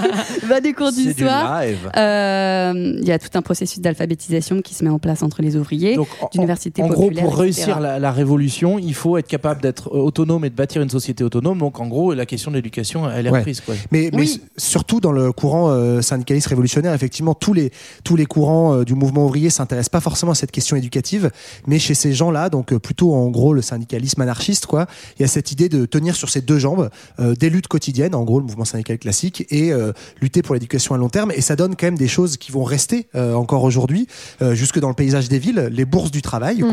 [0.44, 1.62] va des cours du soir.
[1.64, 5.98] Il y a tout un processus d'alphabétisation qui se met en place entre les ouvriers,
[5.98, 7.34] en- d'universités En gros, pour etc.
[7.34, 11.24] réussir la, la révolution, il faut être capable d'être autonome et de bâtir une société
[11.24, 11.58] autonome.
[11.58, 13.38] Donc, en gros, la question de l'éducation, elle est Ouais.
[13.40, 13.60] reprise.
[13.60, 13.74] Quoi.
[13.90, 14.24] Mais, mais Oui.
[14.24, 17.70] s- surtout dans le courant euh, syndicaliste révolutionnaire, effectivement, tous les,
[18.04, 21.30] tous les courants euh, du mouvement ouvrier s'intéressent pas forcément à cette question éducative,
[21.66, 24.86] mais chez ces gens-là, donc euh, plutôt en gros le syndicalisme anarchiste, quoi,
[25.18, 28.14] il y a cette idée de tenir sur ces deux jambes euh, des luttes quotidiennes,
[28.14, 31.32] en gros le mouvement syndical classique, et euh, lutter pour l'éducation à long terme.
[31.34, 34.06] Et ça donne quand même des choses qui vont rester euh, encore aujourd'hui,
[34.42, 36.64] euh, jusque dans le paysage des villes, les bourses du travail,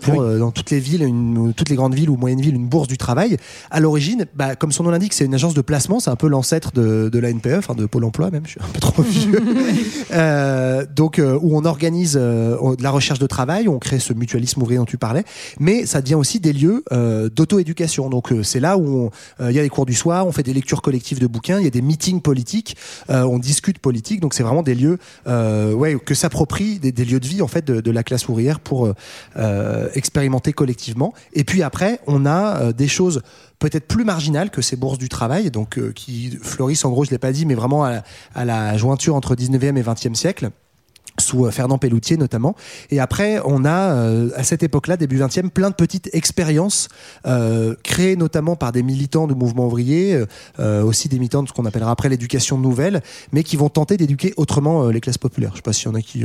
[0.00, 2.66] pour euh, dans toutes les villes, une- toutes les grandes villes ou moyennes villes, une
[2.68, 3.36] bourse du travail.
[3.70, 6.28] À l'origine, bah, comme son nom l'indique, c'est une agence de placement, c'est un peu
[6.28, 8.44] l'ancêtre de, de la NPE, enfin de Pôle Emploi même.
[8.44, 9.40] Je suis un peu trop vieux.
[10.12, 14.12] Euh, donc euh, où on organise euh, de la recherche de travail, on crée ce
[14.12, 15.24] mutualisme ouvrier dont tu parlais,
[15.58, 16.84] mais ça devient aussi des lieux
[17.34, 18.10] d'auto-éducation.
[18.10, 19.10] Donc c'est là où
[19.40, 21.64] il y a les cours du soir, on fait des lectures collectives de bouquins, il
[21.64, 22.76] y a des meetings politiques,
[23.08, 24.20] on discute politique.
[24.20, 27.64] Donc c'est vraiment des lieux, ouais, que s'approprient des, des lieux de vie en fait
[27.64, 28.92] de, de la classe ouvrière pour
[29.94, 31.14] expérimenter collectivement.
[31.32, 33.22] Et puis après, on a des choses
[33.62, 37.10] peut-être plus marginales que ces bourses du travail, donc euh, qui fleurissent en gros, je
[37.10, 40.50] l'ai pas dit, mais vraiment à la, jointure entre 19e et 20e siècle
[41.20, 42.56] sous euh, Fernand Pelloutier notamment.
[42.90, 46.88] Et après, on a euh, à cette époque-là, début 20e, plein de petites expériences
[47.84, 50.18] créées notamment par des militants du mouvement ouvrier,
[50.58, 54.34] aussi des militants de ce qu'on appellera après l'éducation nouvelle, mais qui vont tenter d'éduquer
[54.36, 55.50] autrement les classes populaires.
[55.52, 56.24] Je sais pas s'il y en a qui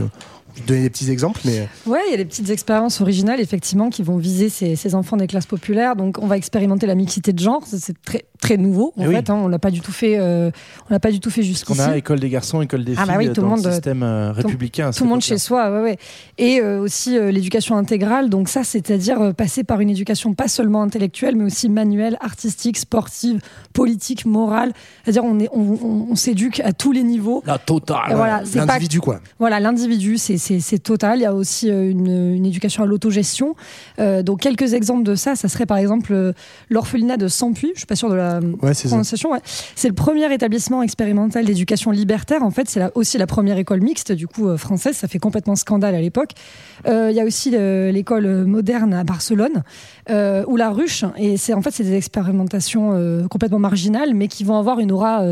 [0.58, 3.40] je vais donner des petits exemples, mais Ouais, il y a des petites expériences originales,
[3.40, 5.96] effectivement, qui vont viser ces, ces enfants des classes populaires.
[5.96, 7.64] Donc, on va expérimenter la mixité de genre.
[7.66, 9.16] C'est très, très nouveau, en Eh oui.
[9.16, 9.30] fait.
[9.30, 9.36] hein.
[9.36, 10.52] On l'a pas du tout fait, euh,
[10.90, 11.80] on l'a pas du tout fait jusqu'ici.
[11.80, 13.66] qu'on a école des garçons, école des filles Ah bah oui, tout dans le monde,
[13.66, 14.92] le système euh, républicain.
[14.92, 15.98] Tout le monde chez soi, ouais, ouais.
[16.38, 18.30] Et euh, aussi euh, l'éducation intégrale.
[18.30, 22.78] Donc ça, c'est-à-dire euh, passer par une éducation pas seulement intellectuelle, mais aussi manuelle, artistique,
[22.78, 23.40] sportive,
[23.74, 24.74] politique, morale.
[25.04, 27.44] C'est-à-dire on, est, on, on- on s'éduque à tous les niveaux.
[27.46, 28.14] La totale.
[28.16, 29.20] Voilà, l'individu quoi.
[29.40, 31.20] Voilà, l'individu, c'est- c'est total.
[31.20, 33.56] Il y a aussi euh, une, une éducation à l'autogestion.
[34.00, 36.34] Euh, donc, quelques exemples de ça, ça serait par exemple euh,
[36.70, 37.72] l'orphelinat de Sampuy.
[37.74, 39.32] Je suis pas sûre de la Ouais, prononciation.
[39.32, 39.40] ouais.
[39.76, 42.44] C'est le premier établissement expérimental d'éducation libertaire.
[42.44, 44.96] En fait, c'est aussi la première école mixte, du coup, euh, française.
[44.96, 46.32] Ça fait complètement scandale à l'époque.
[46.88, 49.64] Euh, Il y a aussi l'école moderne à Barcelone,
[50.10, 51.04] euh, ou la ruche.
[51.18, 55.24] Et c'est en fait, c'est des expérimentations complètement marginales, mais qui vont avoir une aura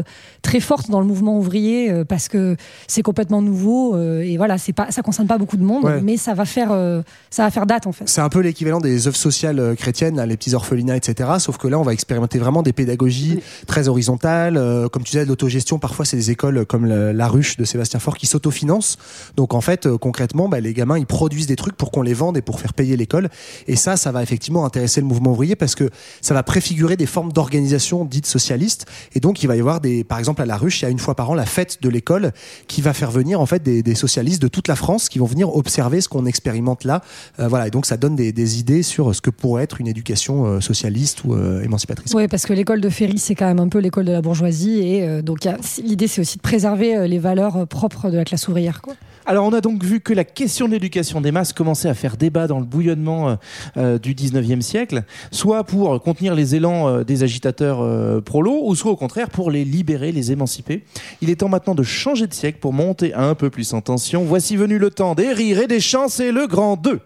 [0.42, 2.56] très forte dans le mouvement ouvrier parce que
[2.88, 3.98] c'est complètement nouveau.
[4.22, 6.02] et voilà, c'est pas, ça concerne pas beaucoup de monde, Ouais.
[6.02, 8.04] mais ça va faire, euh, ça va faire date en fait.
[8.10, 11.30] C'est un peu l'équivalent des œuvres sociales euh, chrétiennes, là, les petits orphelinats, etc.
[11.40, 14.58] Sauf que là, on va expérimenter vraiment des pédagogies très horizontales.
[14.58, 17.66] euh, comme tu disais, de l'autogestion, parfois, c'est des écoles comme la, la ruche de
[17.66, 18.98] Sébastien Faure qui s'autofinancent.
[19.38, 22.14] Donc, en fait, euh, concrètement, bah, les gamins, ils produisent des trucs pour qu'on les
[22.14, 23.30] vende et pour faire payer l'école.
[23.68, 25.90] Et ça, ça va effectivement intéresser le mouvement ouvrier parce que
[26.22, 28.86] ça va préfigurer des formes d'organisation dites socialistes.
[29.14, 30.92] Et donc, il va y avoir des, par exemple, à la ruche, il y a
[30.92, 32.32] une fois par an la fête de l'école
[32.68, 35.26] qui va faire venir, en fait, des, des socialistes de toute la France qui vont
[35.26, 37.02] venir observer ce qu'on expérimente là.
[37.40, 37.68] Euh, voilà.
[37.68, 41.24] Et donc, ça donne des, idées sur ce que pourrait être une éducation euh, socialiste
[41.24, 42.14] ou euh, émancipatrice.
[42.14, 44.80] Oui, parce que l'école de Ferry, c'est quand même un peu l'école de la bourgeoisie.
[44.80, 45.48] Et donc,
[45.84, 48.82] l'idée, c'est aussi de préserver les valeurs propres de la classe ouvrière.
[48.82, 48.94] Quoi.
[49.28, 52.16] Alors on a donc vu que la question de l'éducation des masses commençait à faire
[52.16, 53.36] débat dans le bouillonnement euh,
[53.78, 58.76] euh, du 19e siècle, soit pour contenir les élans euh, des agitateurs euh, prolos, ou
[58.76, 60.84] soit au contraire pour les libérer, les émanciper.
[61.22, 64.24] Il est temps maintenant de changer de siècle pour monter un peu plus en tension.
[64.24, 67.00] Voici venu le temps des rires et des chants, c'est le grand 2.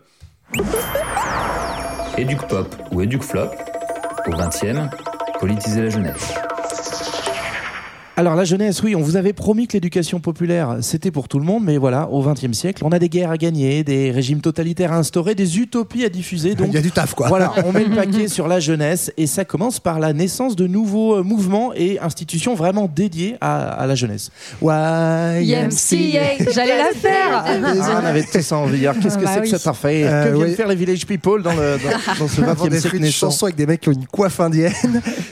[2.18, 3.50] Éduc pop ou éduc flop,
[4.28, 4.90] au 20e,
[5.40, 6.34] politiser la jeunesse.
[8.20, 11.46] Alors la jeunesse, oui, on vous avait promis que l'éducation populaire, c'était pour tout le
[11.46, 14.92] monde, mais voilà, au XXe siècle, on a des guerres à gagner, des régimes totalitaires
[14.92, 16.54] à instaurer, des utopies à diffuser.
[16.54, 17.30] Donc Il y a du taf, quoi.
[17.30, 20.68] Voilà, on met le paquet sur la jeunesse et ça commence par la naissance de
[20.68, 24.32] nouveaux euh, mouvements et institutions vraiment dédiées à, à la jeunesse.
[24.62, 28.86] YMCA, j'allais la faire Ah, on avait tous envie.
[28.86, 30.56] Alors qu'est-ce que Ah bah c'est que cette affaire Euh, Que viennent oui.
[30.56, 33.46] faire les Village People dans, le, dans, dans ce Avant 20e des siècle une chanson
[33.46, 34.74] avec des mecs qui ont une coiffe indienne.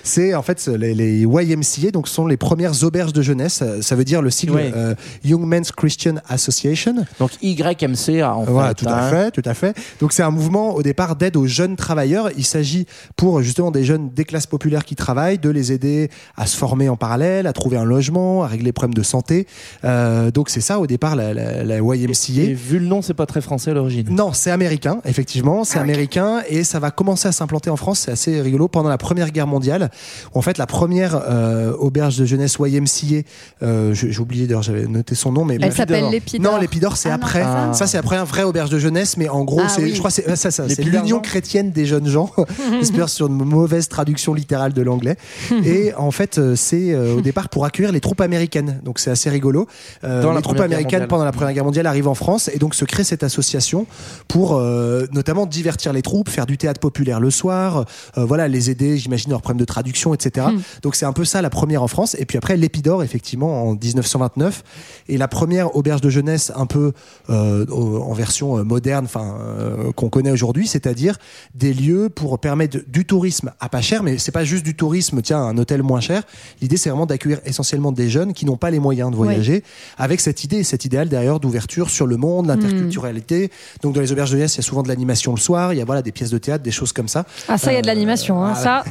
[0.04, 3.53] C'est en fait les, les YMCA, donc ce sont les premières auberges de jeunesse.
[3.55, 7.05] Ça, ça veut dire le sigle euh, Young Men's Christian Association.
[7.19, 8.75] Donc YMCA en Voilà, fait.
[8.75, 9.09] tout à hein.
[9.09, 9.75] fait, tout à fait.
[9.99, 12.29] Donc c'est un mouvement au départ d'aide aux jeunes travailleurs.
[12.37, 12.85] Il s'agit
[13.15, 16.89] pour justement des jeunes des classes populaires qui travaillent, de les aider à se former
[16.89, 19.47] en parallèle, à trouver un logement, à régler les problèmes de santé.
[19.83, 22.41] Euh, donc c'est ça au départ la, la, la YMCA.
[22.41, 24.07] Et vu le nom, c'est pas très français à l'origine.
[24.09, 27.99] Non, c'est américain, effectivement, c'est américain et ça va commencer à s'implanter en France.
[28.05, 29.89] C'est assez rigolo pendant la Première Guerre mondiale.
[30.33, 33.27] En fait, la première euh, auberge de jeunesse YMCA,
[33.63, 36.53] euh, j'ai oublié d'ailleurs, j'avais noté son nom, mais Elle s'appelle l'Épidore.
[36.53, 37.41] Non, l'Épidore, c'est Ah après.
[37.43, 37.71] Ah.
[37.73, 39.93] Ça, c'est après un vrai auberge de jeunesse, mais en gros, Ah c'est, oui.
[39.93, 42.32] je crois, que c'est ça, c'est l'Union chrétienne des jeunes gens.
[42.80, 45.17] J'espère sur une mauvaise traduction littérale de l'anglais.
[45.63, 48.80] et en fait, euh, c'est euh, au départ pour accueillir les troupes américaines.
[48.84, 49.67] Donc c'est assez rigolo.
[50.03, 52.58] Euh, Dans la les troupes américaines pendant la Première Guerre mondiale arrivent en France et
[52.58, 53.86] donc se crée cette association
[54.27, 57.86] pour euh, notamment divertir les troupes, faire du théâtre populaire le soir,
[58.17, 60.47] euh, voilà, les aider, j'imagine leurs problèmes de traduction, etc.
[60.51, 60.60] Hmm.
[60.82, 62.15] Donc c'est un peu ça la première en France.
[62.19, 64.63] Et puis après, l'Épidore, effectivement, en 1929.
[65.10, 66.91] Et la première auberge de jeunesse un peu
[67.30, 71.17] euh, en version euh, moderne, enfin euh, qu'on connaît aujourd'hui, c'est-à-dire
[71.56, 75.22] des lieux pour permettre du tourisme à pas cher, mais c'est pas juste du tourisme,
[75.22, 76.24] tiens, un hôtel moins cher.
[76.62, 79.63] L'idée, c'est vraiment d'accueillir essentiellement des jeunes qui n'ont pas les moyens de voyager,
[79.98, 83.52] avec cette idée, cet idéal derrière d'ouverture sur le monde, l'interculturalité.
[83.82, 85.78] Donc dans les auberges de jeunesse, il y a souvent de l'animation le soir, il
[85.78, 87.26] y a voilà des pièces de théâtre, des choses comme ça.
[87.48, 88.43] Ah, ça, il y a de l'animation.
[88.43, 88.54] hein.
[88.56, 88.84] ah,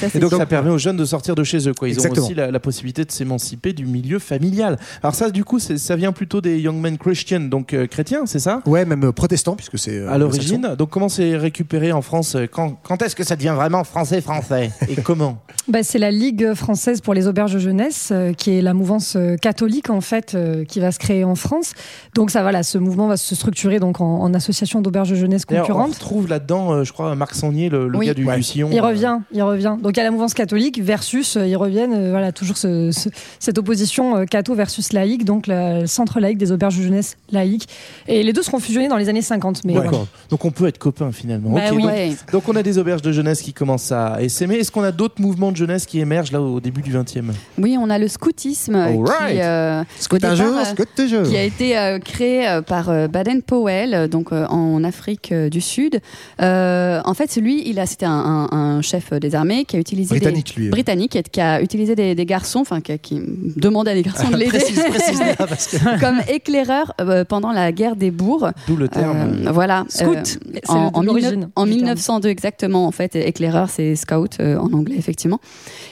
[0.00, 1.74] Ça, Et donc, ça permet aux jeunes de sortir de chez eux.
[1.74, 1.88] Quoi.
[1.88, 2.22] Ils Exactement.
[2.22, 4.76] ont aussi la, la possibilité de s'émanciper du milieu familial.
[5.02, 8.38] Alors ça, du coup, ça vient plutôt des Young Men Christian, donc euh, chrétiens, c'est
[8.40, 8.60] ça?
[8.66, 10.74] Ouais, même euh, protestant, puisque c'est euh, à l'origine.
[10.78, 14.70] Donc comment c'est récupéré en France Quand, quand est-ce que ça devient vraiment français français?
[14.88, 15.38] Et comment?
[15.66, 19.36] Bah, c'est la Ligue française pour les auberges jeunesse, euh, qui est la mouvance euh,
[19.36, 21.72] catholique en fait, euh, qui va se créer en France.
[22.14, 25.64] Donc ça, voilà, ce mouvement va se structurer donc en, en association d'auberges jeunesse D'ailleurs,
[25.64, 25.94] On concurrentes.
[25.94, 28.06] retrouve là-dedans, euh, je crois, Marc Sangnier, le, le Oui.
[28.06, 28.36] gars du, Ouais.
[28.36, 28.68] du Sillon.
[28.70, 29.76] Il euh, revient, il revient.
[29.82, 32.90] Donc il y a la mouvance catholique versus, euh, ils reviennent, euh, voilà, toujours ce-
[32.92, 37.16] ce- cette opposition euh, catho versus laïque, donc le centre laïque des auberges de jeunesse
[37.32, 37.68] laïque.
[38.06, 39.64] Et les deux seront fusionnés dans les années 50.
[39.64, 39.90] Mais D'accord.
[39.90, 40.04] voilà.
[40.30, 41.50] Donc on peut être copains finalement.
[41.50, 41.82] Bah oui.
[41.82, 42.12] donc, Ouais.
[42.32, 44.56] donc on a des auberges de jeunesse qui commencent à essaimer.
[44.56, 47.76] Est-ce qu'on a d'autres mouvements de jeunesse qui émergent là au début du 20e Oui,
[47.80, 49.34] on a le scoutisme euh, Alright.
[49.36, 54.32] qui, euh, départ, euh, qui a été euh, créé euh, par euh, Baden-Powell, euh, donc
[54.32, 56.00] euh, en Afrique euh, du Sud.
[56.40, 59.78] Euh, en fait, lui, il a, c'était un, un- un chef des armées qui a
[59.78, 60.68] utilisé Britannique, des lui.
[60.70, 63.20] britannique, qui a- qui a utilisé des, des garçons, enfin qui, qui
[63.56, 67.52] demandait à des garçons de l'aider Précise, précise là, parce que- comme éclaireurs euh, pendant
[67.52, 68.50] la guerre des bourgs.
[68.66, 69.36] D'où le terme.
[69.46, 69.84] Euh, voilà.
[69.88, 70.22] Scout, Euh,
[70.64, 71.82] c'est en, en, l'origine 19 en du terme.
[71.84, 72.86] 1902 exactement.
[72.86, 75.40] En fait, éclaireur, c'est scout euh, en anglais effectivement.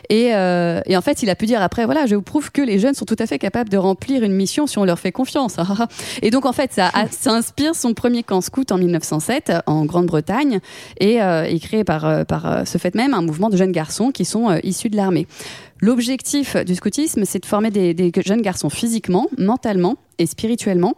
[0.08, 2.62] Et, euh, et en fait, il a pu dire après, voilà, je vous prouve que
[2.62, 5.12] les jeunes sont tout à fait capables de remplir une mission si on leur fait
[5.12, 5.56] confiance.
[6.22, 9.84] et donc en fait, ça, a- ça inspire son premier camp scout en 1907 en
[9.84, 10.60] Grande-Bretagne
[11.00, 14.24] et euh, est créé par par ce fait même un mouvement de jeunes garçons qui
[14.24, 15.26] sont euh, issus de l'armée.
[15.80, 20.94] L'objectif du scoutisme, c'est de former des, jeunes garçons physiquement, mentalement et spirituellement.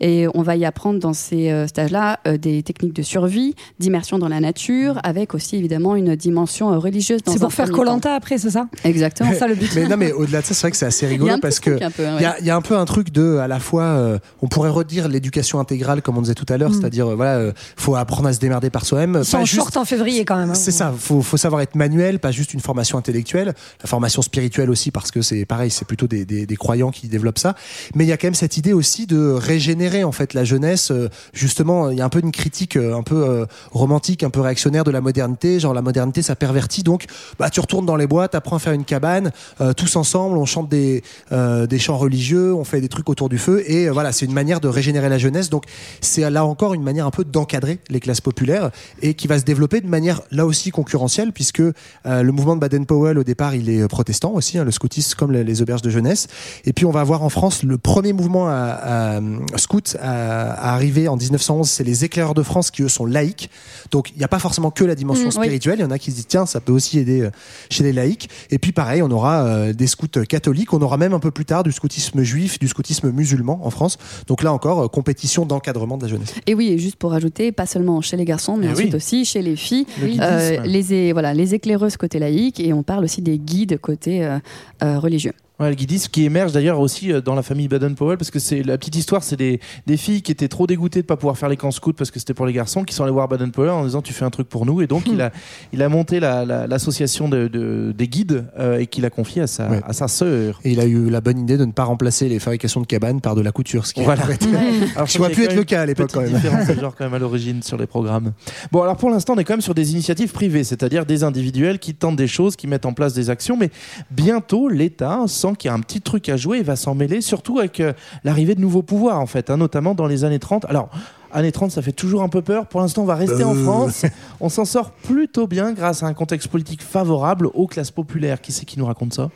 [0.00, 4.18] Et on va y apprendre dans ces euh, stages-là euh, des techniques de survie, d'immersion
[4.18, 7.22] dans la nature, avec aussi évidemment une dimension euh, religieuse.
[7.22, 7.70] dans C'est pour faire.
[7.70, 8.66] Colanta après, c'est ça?
[8.84, 9.30] Exactement.
[9.32, 9.70] C'est ça le but.
[9.74, 11.70] Mais non, mais au-delà de ça, c'est vrai que c'est assez y rigolo parce que
[11.70, 12.24] il y, ouais.
[12.24, 14.70] a, il y a un peu un truc de, à la fois, euh, on pourrait
[14.70, 16.74] redire l'éducation intégrale comme on disait tout à l'heure, Mm.
[16.74, 19.16] c'est-à-dire, euh, voilà, euh, faut apprendre à se démerder par soi-même.
[19.16, 20.50] En juste- short en février quand même.
[20.50, 20.54] hein.
[20.54, 24.70] C'est ça, faut, faut savoir être manuel, pas juste une formation intellectuelle, la formation spirituelle
[24.70, 27.54] aussi, parce que c'est pareil, c'est plutôt des, des, des croyants qui développent ça.
[27.94, 30.90] Mais il y a quand même cette idée aussi de régénérer en fait la jeunesse.
[30.90, 34.28] euh, Justement, il y a un peu une critique euh, un peu euh, romantique, un
[34.28, 35.58] peu réactionnaire de la modernité.
[35.58, 36.82] Genre la modernité, ça pervertit.
[36.82, 37.06] Donc,
[37.38, 39.32] bah tu retournes dans les bois, t'apprends à faire une cabane,
[39.76, 43.62] tous ensemble, on chante des des chants religieux, on fait des trucs autour du feu,
[43.66, 45.48] et voilà, c'est une manière de régénérer la jeunesse.
[45.48, 45.64] Donc,
[46.00, 48.70] c'est là encore une manière un peu d'encadrer les classes populaires
[49.00, 51.62] et qui va se développer de manière là aussi concurrentielle puisque
[52.04, 55.44] le mouvement de Baden-Powell au départ il est protestant aussi, hein, le scoutisme comme les,
[55.44, 56.26] les auberges de jeunesse.
[56.66, 59.20] Et puis on va avoir en France le premier mouvement à, à,
[59.56, 63.50] scout à, à arriver en 1911, c'est les éclaireurs de France qui eux sont laïcs.
[63.90, 65.98] Donc il n'y a pas forcément que la dimension Mm, spirituelle, il y en a
[65.98, 67.30] qui se disent tiens ça peut aussi aider euh,
[67.70, 68.28] chez les laïcs.
[68.50, 71.44] Et puis pareil on aura euh, des scouts catholiques, on aura même un peu plus
[71.44, 73.98] tard du scoutisme juif, du scoutisme musulman en France.
[74.26, 76.34] Donc là encore euh, compétition d'encadrement de la jeunesse.
[76.46, 78.96] Et oui, et juste pour rajouter, pas seulement chez les garçons, mais Eh ensuite oui.
[78.96, 83.04] aussi chez les filles, Le euh, les, voilà, les éclaireuses côté laïque, et on parle
[83.04, 84.38] aussi des guides côté euh,
[84.82, 85.32] euh, religieux.
[85.60, 88.62] Ouais, le guidisme qui émerge d'ailleurs aussi euh, dans la famille Baden-Powell parce que c'est
[88.62, 91.50] la petite histoire, c'est des, des filles qui étaient trop dégoûtées de pas pouvoir faire
[91.50, 93.84] les camps scouts parce que c'était pour les garçons qui sont allés voir Baden-Powell en
[93.84, 95.30] disant tu fais un truc pour nous et donc il a
[95.74, 99.42] il a monté la- la- l'association de, de- des guides euh, et qu'il a confié
[99.42, 99.80] à sa Ouais.
[99.84, 100.60] à sa sœur.
[100.64, 103.20] Et il a eu la bonne idée de ne pas remplacer les fabrications de cabanes
[103.20, 104.22] par de la couture, ce qui Voilà.
[104.24, 104.48] aurait été-
[104.96, 106.32] Alors, Ça aurait pu être le cas à l'époque, quand même.
[106.32, 108.32] différence de genre quand même à l'origine sur les programmes.
[108.72, 111.78] Bon alors pour l'instant on est quand même sur des initiatives privées, c'est-à-dire des individuels
[111.78, 113.68] qui tentent des choses, qui mettent en place des actions, mais
[114.10, 117.20] bientôt l'État sent qu'il y a un petit truc à jouer et va s'en mêler,
[117.20, 117.92] surtout avec euh,
[118.24, 120.64] l'arrivée de nouveaux pouvoirs en fait, hein, notamment dans les années 30.
[120.66, 120.90] Alors
[121.32, 122.66] Années 30, ça fait toujours un peu peur.
[122.66, 123.62] Pour l'instant, on va rester en Euh.
[123.64, 124.04] France.
[124.40, 128.40] On s'en sort plutôt bien grâce à un contexte politique favorable aux classes populaires.
[128.40, 129.30] Qui c'est qui nous raconte ça?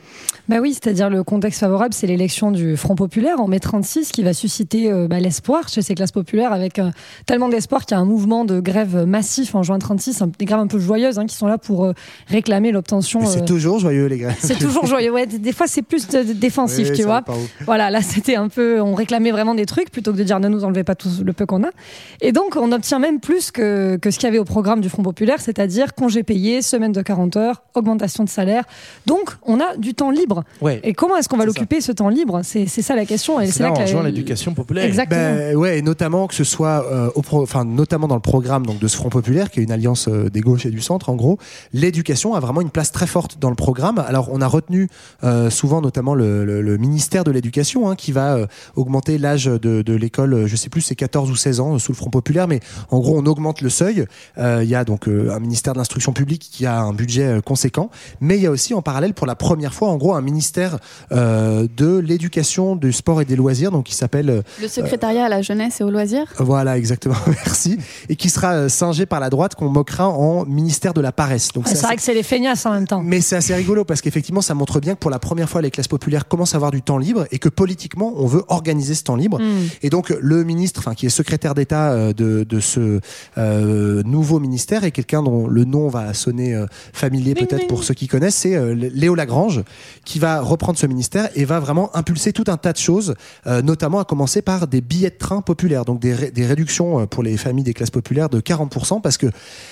[0.48, 4.22] Bah oui, c'est-à-dire le contexte favorable, c'est l'élection du Front populaire en mai 36 qui
[4.22, 6.90] va susciter euh, bah, l'espoir chez ces classes populaires avec euh,
[7.26, 10.44] tellement d'espoir qu'il y a un mouvement de grève massif en juin 36, un- des
[10.44, 11.92] grèves un peu joyeuses hein, qui sont là pour euh,
[12.28, 13.24] réclamer l'obtention.
[13.24, 14.32] C'est euh, toujours joyeux, les gars.
[14.38, 15.12] c'est toujours joyeux.
[15.12, 17.22] Ouais, des des fois, c'est plus de- de- défensif, Oui, tu vois.
[17.64, 18.80] Voilà, là, c'était un peu.
[18.82, 21.32] On réclamait vraiment des trucs plutôt que de dire ne nous enlevez pas tout le
[21.32, 21.70] peu qu'on a.
[22.20, 24.88] Et donc, on obtient même plus que, que ce qu'il y avait au programme du
[24.88, 28.64] Front Populaire, c'est-à-dire congé payé, semaine de 40 heures, augmentation de salaire.
[29.06, 30.44] Donc, on a du temps libre.
[30.60, 30.80] Ouais.
[30.84, 32.40] Et comment est-ce qu'on va l'occuper, ce temps libre?
[32.44, 33.40] C'est c'est ça la question.
[33.40, 34.84] Et C'est là, que on la- rejoint l'éducation populaire.
[34.84, 35.20] Exactement.
[35.20, 38.64] Ben, ouais, et notamment que ce soit euh, au pro- enfin notamment dans le programme
[38.66, 41.10] donc de ce Front populaire qui est une alliance euh, des gauches et du centre
[41.10, 41.38] en gros,
[41.72, 43.98] l'éducation a vraiment une place très forte dans le programme.
[44.06, 44.88] Alors on a retenu
[45.24, 49.46] euh, souvent notamment le, le- le ministère de l'éducation hein, qui va euh, augmenter l'âge
[49.46, 52.10] de, de l'école, je sais plus c'est 14 ou 16 ans euh, sous le Front
[52.10, 52.60] populaire mais
[52.90, 54.06] en gros on augmente le seuil.
[54.38, 57.26] Euh, Il y a donc euh, un ministère de l'instruction publique qui a un budget
[57.26, 60.14] euh, conséquent, mais il y a aussi en parallèle pour la première fois en gros
[60.14, 60.78] un ministère
[61.12, 65.28] euh, de l'éducation, du sport et des loisirs donc qui s'appelle euh, Le secrétariat à
[65.28, 67.78] la jeunesse et aux loisirs voilà, exactement, merci.
[68.08, 71.48] Et qui sera euh, singé par la droite, qu'on moquera en ministère de la paresse.
[71.52, 73.02] Donc Ouais, c'est vrai que c'est les feignasses en même temps.
[73.02, 75.70] Mais c'est assez rigolo parce qu'effectivement, ça montre bien que pour la première fois, les
[75.70, 79.04] classes populaires commencent à avoir du temps libre et que politiquement, on veut organiser ce
[79.04, 79.40] temps libre.
[79.40, 79.68] Mm.
[79.82, 83.00] Et donc, le ministre, enfin, qui est secrétaire d'État euh, de, de ce
[83.38, 87.94] euh, nouveau ministère est quelqu'un dont le nom va sonner euh, familier peut-être pour ceux
[87.94, 89.62] qui connaissent, c'est euh, Léo Lagrange,
[90.04, 93.14] qui va reprendre ce ministère et va vraiment impulser tout un tas de choses,
[93.62, 97.22] notamment à commencer par des billets de train populaires, donc des, ré- des réductions pour
[97.22, 99.26] les familles des classes populaires de 40%, parce que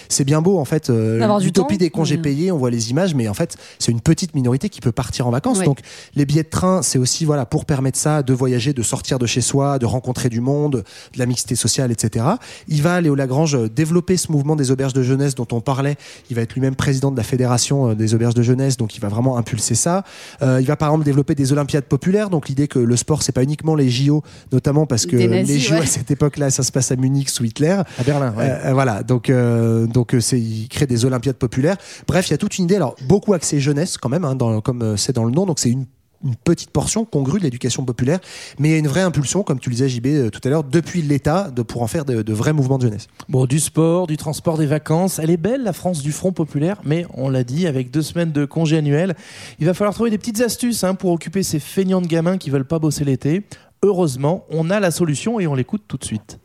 [0.09, 0.89] c'est bien beau en fait,
[1.45, 2.23] l'utopie des congés Mm.
[2.23, 5.27] payés, on voit les images, mais en fait c'est une petite minorité qui peut partir
[5.27, 5.59] en vacances.
[5.59, 5.65] Oui.
[5.65, 5.81] Donc
[6.15, 9.27] les billets de train, c'est aussi voilà pour permettre ça, de voyager, de sortir de
[9.27, 12.27] chez soi, de rencontrer du monde, de la mixité sociale, etc.
[12.69, 15.97] Il va Léo Lagrange euh, développer ce mouvement des auberges de jeunesse dont on parlait.
[16.31, 19.01] Il va être lui-même président de la fédération euh, des auberges de jeunesse, donc il
[19.01, 20.05] va vraiment impulser ça.
[20.43, 23.33] Euh, il va par exemple développer des Olympiades populaires, donc l'idée que le sport c'est
[23.33, 25.81] pas uniquement les JO, notamment parce que nazis, les JO ouais.
[25.81, 27.81] à cette époque-là, ça se passe à Munich sous Hitler.
[27.99, 28.51] À Berlin, ouais.
[28.65, 31.77] Euh, voilà, donc euh, donc c'est il crée des Olympiades populaires.
[32.07, 32.77] Bref, il y a toute une idée.
[32.77, 35.47] Alors beaucoup axée jeunesse quand même, hein, dans, comme c'est dans le nom.
[35.47, 35.87] Donc c'est une
[36.25, 38.19] une petite portion congrue de l'éducation populaire,
[38.59, 40.49] mais il y a une vraie impulsion, comme tu le disais JB euh, tout à
[40.51, 43.09] l'heure, depuis l'État, de pour en faire de, de vrais mouvements de jeunesse.
[43.29, 45.19] Bon, du sport, du transport, des vacances.
[45.19, 48.33] Elle est belle, la France du Front populaire, mais on l'a dit, avec deux semaines
[48.33, 49.15] de congé annuel,
[49.59, 52.51] il va falloir trouver des petites astuces hein, pour occuper ces feignants de gamins qui
[52.51, 53.43] veulent pas bosser l'été.
[53.83, 56.39] Heureusement, on a la solution et on l'écoute tout de suite.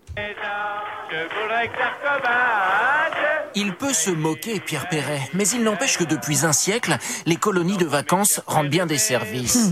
[3.59, 7.77] Il peut se moquer, Pierre Perret, mais il n'empêche que depuis un siècle, les colonies
[7.77, 9.71] de vacances rendent bien des services.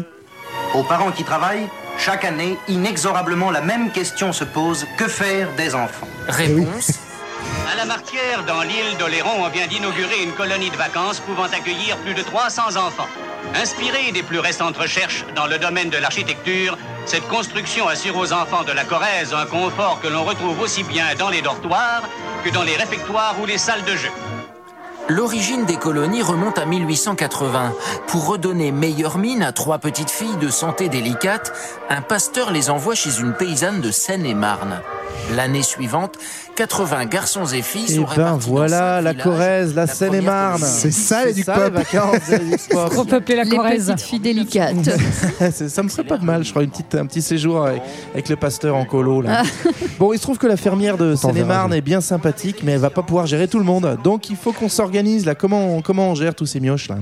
[0.74, 1.68] Aux parents qui travaillent,
[2.00, 4.88] chaque année, inexorablement, la même question se pose.
[4.98, 6.08] Que faire des enfants?
[6.28, 6.94] Réponse
[7.72, 11.98] À la Martière, dans l'île d'Oléron, on vient d'inaugurer une colonie de vacances pouvant accueillir
[11.98, 13.08] plus de 300 enfants.
[13.56, 18.64] Inspirée des plus récentes recherches dans le domaine de l'architecture, cette construction assure aux enfants
[18.64, 22.04] de la Corrèze un confort que l'on retrouve aussi bien dans les dortoirs
[22.44, 24.12] que dans les réfectoires ou les salles de jeu.
[25.08, 27.74] L'origine des colonies remonte à 1880.
[28.08, 31.54] Pour redonner meilleure mine à trois petites filles de santé délicate,
[31.90, 34.82] un pasteur les envoie chez une paysanne de Seine-et-Marne.
[35.36, 36.18] L'année suivante,
[36.56, 39.24] 80 garçons et filles Et sont ben répartis dans voilà, cinq la villages.
[39.24, 40.60] Corrèze, la Seine-et-Marne.
[40.60, 40.78] colonie.
[40.80, 42.90] C'est ça, les les les Duc-Pop.
[42.92, 43.88] Trop peuplé la Les Corrèze.
[43.88, 44.76] petites filles délicates.
[45.52, 47.82] Ça me ferait pas de mal, je crois, une petite, un petit séjour avec,
[48.14, 49.22] avec le pasteur en colo.
[49.22, 49.44] Là.
[50.00, 52.90] bon, il se trouve que la fermière de Seine-et-Marne est bien sympathique, mais elle va
[52.92, 53.98] pas pouvoir gérer tout le monde.
[54.04, 55.36] Donc il faut qu'on s'organise là.
[55.36, 56.98] Comment on, comment on gère tous ces mioches là?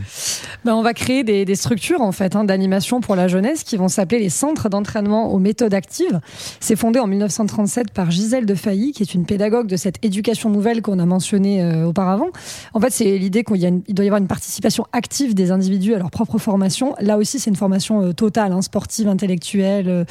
[0.66, 3.76] Ben, on va créer des, des structures en fait hein, d'animation pour la jeunesse qui
[3.78, 6.22] vont s'appeler les centres d'entraînement aux méthodes actives.
[6.62, 10.50] C'est fondé en 1937 par Gisèle de Failly, qui est une pédagogue de cette éducation
[10.50, 12.30] nouvelle qu'on a mentionnée euh, auparavant.
[12.74, 16.12] En fait, c'est l'idée qu'il doit y avoir une participation active des individus à leur
[16.12, 16.96] propre formation.
[17.00, 20.06] Là aussi, c'est une formation euh, totale, hein, sportive, intellectuelle, euh,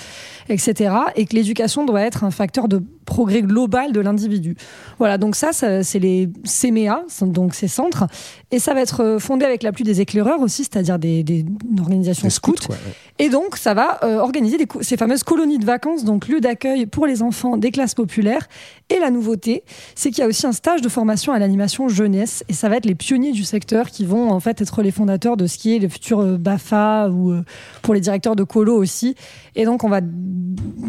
[0.48, 0.94] etc.
[1.16, 4.56] Et que l'éducation doit être un facteur de progrès global de l'individu.
[4.98, 8.06] Voilà, donc ça, ça, c'est les CMEA, donc ces centres.
[8.52, 11.80] Et ça va être euh, fondé avec l'appui des éclaireurs aussi, c'est-à-dire des, des- une
[11.80, 12.62] organisation Les scout.
[12.62, 12.78] scouts, ouais.
[13.18, 16.86] Et donc, ça va euh, organiser des ces fameuses colonies de vacances, donc lieu d'accueil
[16.86, 18.46] pour les enfants des classes populaires.
[18.90, 22.44] Et la nouveauté, c'est qu'il y a aussi un stage de formation à l'animation jeunesse.
[22.48, 25.36] Et ça va être les pionniers du secteur qui vont en fait être les fondateurs
[25.36, 27.42] de ce qui est le futur euh, BAFA ou euh,
[27.80, 29.14] pour les directeurs de colo aussi.
[29.54, 30.00] Et donc, on va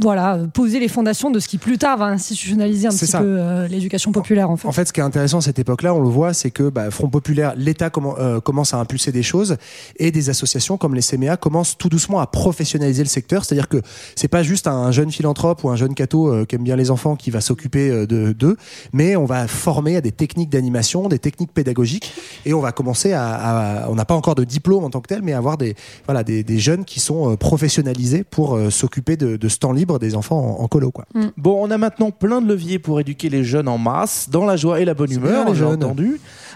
[0.01, 3.19] voilà poser les fondations de ce qui plus tard va institutionnaliser un petit ça.
[3.19, 4.67] peu l'éducation populaire en fait.
[4.67, 6.89] En fait, ce qui est intéressant à cette époque-là, on le voit, c'est que bah,
[6.91, 7.89] Front Populaire, l'État
[8.19, 9.57] euh, commence à impulser des choses
[9.97, 13.45] et des associations comme les CMA commencent tout doucement à professionnaliser le secteur.
[13.45, 13.81] C'est-à-dire que
[14.15, 16.91] c'est pas juste un jeune philanthrope ou un jeune catho euh, qui aime bien les
[16.91, 18.57] enfants qui va s'occuper euh, de d'eux,
[18.93, 22.11] mais on va former à des techniques d'animation, des techniques pédagogiques
[22.45, 25.07] et on va commencer à, à- on n'a pas encore de diplôme en tant que
[25.07, 29.17] tel, mais avoir des voilà des, des jeunes qui sont euh, professionnalisés pour euh, s'occuper
[29.17, 31.05] de, de ce temps libre des enfants en, en colo quoi.
[31.37, 34.55] Bon, on a maintenant plein de leviers pour éduquer les jeunes en masse, dans la
[34.57, 35.79] joie et la bonne humeur, bien, les j'ai jeunes.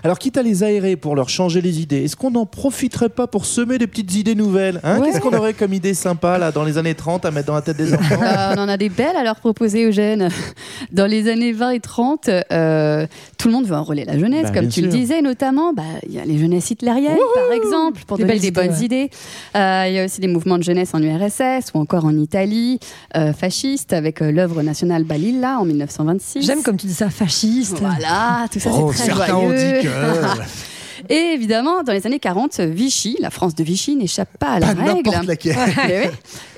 [0.04, 3.28] Alors, quitte à les aérer pour leur changer les idées, est-ce qu'on n'en profiterait pas
[3.28, 5.00] pour semer des petites idées nouvelles hein?
[5.00, 5.08] Ouais.
[5.08, 7.62] Qu'est-ce qu'on aurait comme idée sympa là dans les années 30 à mettre dans la
[7.62, 8.22] tête des enfants?
[8.22, 10.30] Euh, on en a des belles à leur proposer, Eugène.
[10.92, 13.08] Dans les années 20 et 30, euh,
[13.38, 15.74] tout le monde veut enrôler la jeunesse, Bah, comme tu le disais, notamment.
[15.74, 18.62] bah, Il y a les jeunesses hitlériennes, par exemple, pour Des donner belles des idées,
[18.68, 18.86] bonnes ouais.
[18.86, 19.10] idées.
[19.56, 22.80] Euh, Il y a aussi des mouvements de jeunesse en URSS ou encore en Italie,
[23.16, 26.46] euh, fascistes, avec euh, l'œuvre nationale Balilla en 1926.
[26.46, 27.78] J'aime comme tu dis ça, fasciste.
[27.80, 29.87] Voilà, tout ça Oh, c'est très certains ont dit que-
[31.10, 34.74] Et évidemment, dans les années 40, Vichy, la France de Vichy, n'échappe pas à la
[34.74, 35.10] Pas règle.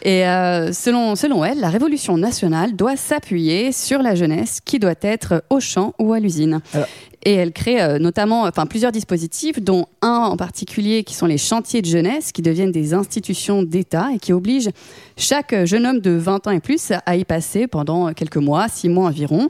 [0.01, 4.95] Et, euh, selon, selon elle, la révolution nationale doit s'appuyer sur la jeunesse qui doit
[5.01, 6.61] être au champ ou à l'usine.
[6.73, 6.87] Alors-
[7.25, 11.37] Et elle crée euh, notamment enfin, plusieurs dispositifs, dont un en particulier qui sont les
[11.37, 14.69] chantiers de jeunesse, qui deviennent des institutions d'État et qui obligent
[15.17, 18.88] chaque jeune homme de 20 ans et plus à y passer pendant quelques mois, six
[18.88, 19.49] mois environ,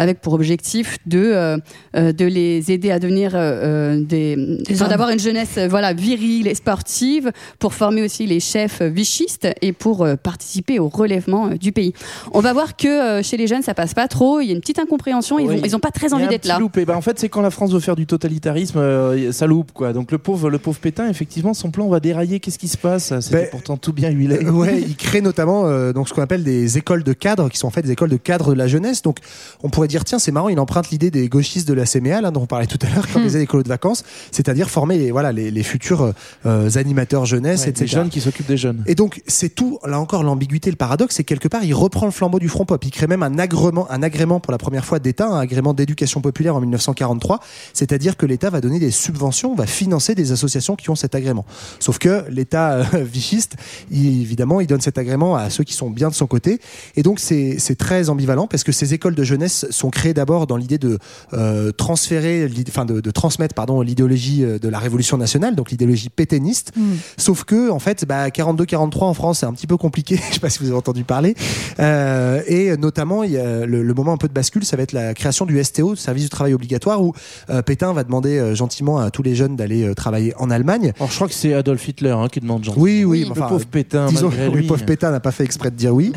[0.00, 1.58] avec pour objectif de, euh,
[1.94, 6.54] euh, de les aider à devenir euh, des, enfin, d'avoir une jeunesse voilà virile et
[6.54, 11.70] sportive, pour former aussi les chefs vichistes et pour euh, participer au relèvement euh, du
[11.72, 11.92] pays.
[12.32, 14.54] On va voir que euh, chez les jeunes ça passe pas trop, il y a
[14.54, 15.56] une petite incompréhension, ils Oui.
[15.58, 16.58] vont, ils ont pas très envie d'être là.
[16.58, 16.86] loupé.
[16.86, 19.92] Bah, en fait, c'est quand la France veut faire du totalitarisme, euh, ça loupe quoi.
[19.92, 22.40] Donc le pauvre, le pauvre Pétain, effectivement, son plan va dérailler.
[22.40, 23.12] Qu'est-ce qui se passe?
[23.20, 24.38] C'était Ben, pourtant tout bien huilé.
[24.42, 27.58] Euh, ouais, il crée notamment euh, donc ce qu'on appelle des écoles de cadres, qui
[27.58, 29.02] sont en fait des écoles de cadres de la jeunesse.
[29.02, 29.18] Donc,
[29.62, 32.30] on pourrait dire tiens, c'est marrant, il emprunte l'idée des gauchistes de la CMA, là,
[32.30, 34.96] dont on parlait tout à l'heure, quand on disait les colos de vacances, c'est-à-dire former
[34.96, 36.14] les, voilà les, les futurs
[36.46, 37.84] euh, animateurs jeunesse, Ouais, etc.
[37.84, 38.82] des jeunes qui s'occupent des jeunes.
[38.86, 42.06] Et donc, c'est tout, là encore, l'ambiguïté, le paradoxe, c'est que quelque part, il reprend
[42.06, 42.82] le flambeau du Front Pop.
[42.84, 46.20] Il crée même un agrément, un agrément pour la première fois d'État, un agrément d'éducation
[46.20, 47.40] populaire en 1943.
[47.74, 51.44] C'est-à-dire que l'État va donner des subventions, va financer des associations qui ont cet agrément.
[51.80, 53.56] Sauf que l'État euh, vichiste,
[53.90, 56.60] il- évidemment, il donne cet agrément à ceux qui sont bien de son côté.
[56.96, 60.46] Et donc, c'est c'est très ambivalent parce que ces écoles de jeunesse sont créées d'abord
[60.46, 60.98] dans l'idée de
[61.32, 66.08] euh, transférer, enfin, de, de transmettre, pardon, l'idéologie euh, de la Révolution nationale, donc l'idéologie
[66.08, 66.72] pétainiste.
[67.16, 70.16] Sauf que, en fait, bah, 42-43 en France, c'est un petit peu compliqué.
[70.28, 71.34] Je sais pas si vous avez entendu parler.
[71.78, 74.82] Euh, et notamment, il y a le, le moment un peu de bascule, ça va
[74.82, 77.12] être la création du STO, service du travail obligatoire, où
[77.48, 80.92] euh, Pétain va demander euh, gentiment à tous les jeunes d'aller euh, travailler en Allemagne.
[80.96, 82.82] Alors, je crois que c'est Adolf Hitler hein, qui demande gentiment.
[82.82, 85.44] Oui, oui, le enfin, pauvre Pétain, Disons malgré que le pauvre Pétain n'a pas fait
[85.44, 86.12] exprès de dire oui.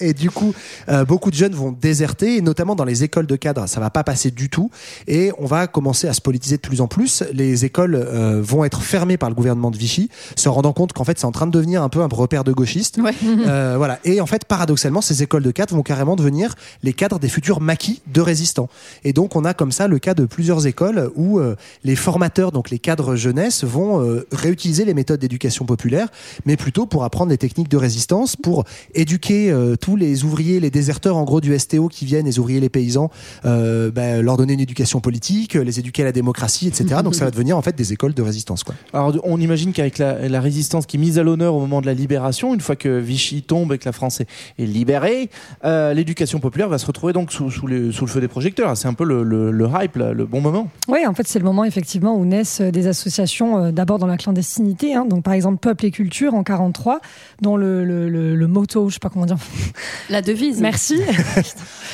[0.00, 0.54] et, et du coup,
[0.88, 3.88] euh, beaucoup de jeunes vont déserter, et notamment dans les écoles de cadre, ça va
[3.88, 4.70] pas passer du tout.
[5.08, 7.24] Et on va commencer à se politiser de plus en plus.
[7.32, 11.04] Les écoles euh, vont être fermées par le gouvernement de Vichy, se rendant compte qu'en
[11.04, 13.00] fait, c'est en train de devenir un peu un repère de gauchistes.
[13.46, 14.00] Euh, voilà.
[14.04, 17.62] Et en fait, paradoxalement, ces écoles de cadres vont carrément devenir les cadres des futurs
[17.62, 18.68] maquis de résistants.
[19.02, 22.52] Et donc, on a comme ça le cas de plusieurs écoles où euh, les formateurs,
[22.52, 26.08] donc les cadres jeunesse, vont réutiliser les méthodes d'éducation populaire,
[26.44, 31.16] mais plutôt pour apprendre les techniques de résistance, pour éduquer tous les ouvriers, les déserteurs
[31.16, 33.10] en gros du STO qui viennent, les ouvriers, les paysans,
[33.44, 37.00] euh, ben, leur donner une éducation politique, les éduquer à la démocratie, etc.
[37.04, 38.64] Donc, ça va devenir en fait des écoles de résistance.
[38.64, 38.74] Quoi.
[38.92, 41.86] Alors, on imagine qu'avec la, la résistance qui est mise à l'honneur au moment de
[41.86, 44.26] la libération, une fois que Vichy tombe et que la France est,
[44.58, 45.28] est libérée,
[45.64, 48.76] euh, l'éducation populaire va se retrouver donc sous, sous, les- sous le feu des projecteurs.
[48.76, 50.68] C'est un peu le, le- le hype, là, le bon moment.
[50.88, 54.06] Oui, en fait, c'est le moment effectivement où naissent euh, des associations, euh, d'abord dans
[54.06, 54.94] la clandestinité.
[54.94, 55.04] hein.
[55.04, 57.00] donc, par exemple, Peuple et Culture en 43,
[57.42, 59.36] dont le, le, le, le motto, je sais pas comment dire.
[60.10, 60.60] La devise.
[60.60, 60.96] Merci.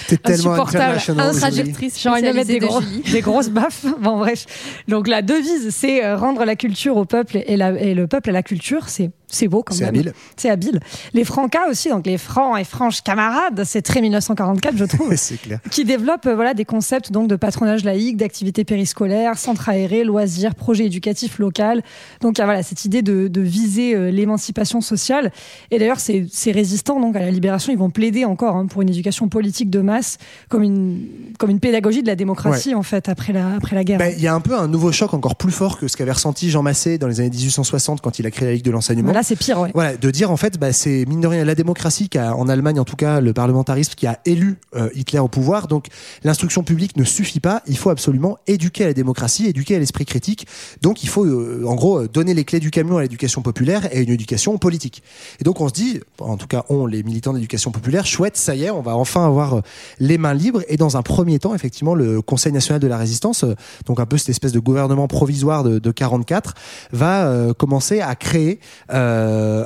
[0.09, 0.97] T'es tellement Insupportable.
[0.97, 1.29] international.
[1.33, 1.39] Julie.
[1.41, 3.85] traductrice J'ai envie de mettre des, gros- de des grosses baffes.
[4.01, 4.47] Bon, bref.
[4.89, 8.31] Donc, la devise, c'est euh, rendre la culture au peuple et, la- et le peuple
[8.31, 8.89] à la culture.
[8.89, 9.89] C'est c'est beau quand C'est même.
[9.95, 10.13] habile.
[10.37, 10.81] C'est habile.
[11.13, 15.13] Les francas aussi, donc les francs et franches camarades, c'est très 1944, je trouve.
[15.17, 15.61] c'est clair.
[15.71, 20.55] qui développe euh, voilà, des concepts donc, de patronage laïque, d'activités périscolaires, centres aérés, loisirs,
[20.55, 21.83] projets éducatifs local.
[22.21, 25.33] Donc il y a voilà, cette idée de, de viser euh, l'émancipation sociale.
[25.71, 28.83] Et d'ailleurs, ces, ces résistants donc, à la libération, ils vont plaider encore hein, pour
[28.83, 30.19] une éducation politique de masse
[30.49, 31.07] comme une,
[31.39, 33.99] comme une pédagogie de la démocratie en fait après la, après la guerre.
[33.99, 36.13] Ben, Il y a un peu un nouveau choc encore plus fort que ce qu'avait
[36.13, 39.13] ressenti Jean Massé dans les années 1860 quand il a créé la Ligue de l'enseignement.
[39.23, 39.71] C'est pire, ouais.
[39.75, 42.49] Voilà, de dire en fait, bah, c'est mine de rien la démocratie qui a, en
[42.49, 45.67] Allemagne en tout cas, le parlementarisme qui a élu euh, Hitler au pouvoir.
[45.67, 45.87] Donc
[46.25, 47.63] l'instruction publique ne suffit pas.
[47.67, 50.47] Il faut absolument éduquer à la démocratie, éduquer à l'esprit critique.
[50.83, 53.89] Donc il faut euh, en gros euh, donner les clés du camion à l'éducation populaire
[53.95, 55.03] et une éducation politique.
[55.41, 58.55] Et donc on se dit, en tout cas on, les militants d'éducation populaire, chouette, ça
[58.55, 59.63] y est, on va enfin avoir
[59.99, 60.63] les mains libres.
[60.69, 63.45] Et dans un premier temps, effectivement, le Conseil national de la résistance,
[63.87, 66.55] donc un peu cette espèce de gouvernement provisoire de, de 44,
[66.93, 68.61] va commencer à créer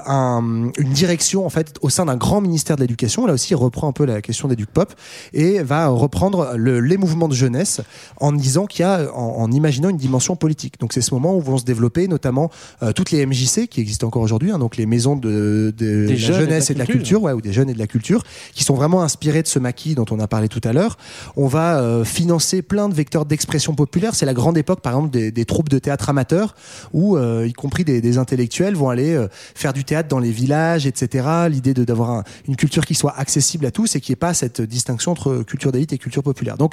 [0.07, 3.26] un- une direction en fait au sein d'un grand ministère de l'éducation.
[3.26, 4.93] Là aussi, il reprend un peu la question d'Educ Pop
[5.32, 7.80] et va reprendre le- les mouvements de jeunesse
[8.18, 10.74] en disant qu'il y a, en, en imaginant une dimension politique.
[10.80, 12.51] Donc c'est ce moment où vont se développer notamment
[12.82, 16.14] euh, toutes les MJC qui existent encore aujourd'hui, hein, donc les maisons de, de la
[16.16, 17.01] jeunes et de jeunesse la et de la culture.
[17.03, 18.22] culture, ouais, ou des jeunes et de la culture,
[18.55, 20.97] qui sont vraiment inspirés de ce maquis dont on a parlé tout à l'heure.
[21.36, 24.14] On va euh, financer plein de vecteurs d'expression populaire.
[24.14, 26.55] C'est la grande époque, par exemple, des, des troupes de théâtre amateurs,
[26.93, 30.30] où euh, y compris des, des intellectuels vont aller euh, faire du théâtre dans les
[30.30, 31.26] villages, etc.
[31.49, 34.61] L'idée d'avoir un- une culture qui soit accessible à tous et qui n'ait pas cette
[34.61, 36.57] distinction entre culture d'élite et culture populaire.
[36.57, 36.72] Donc,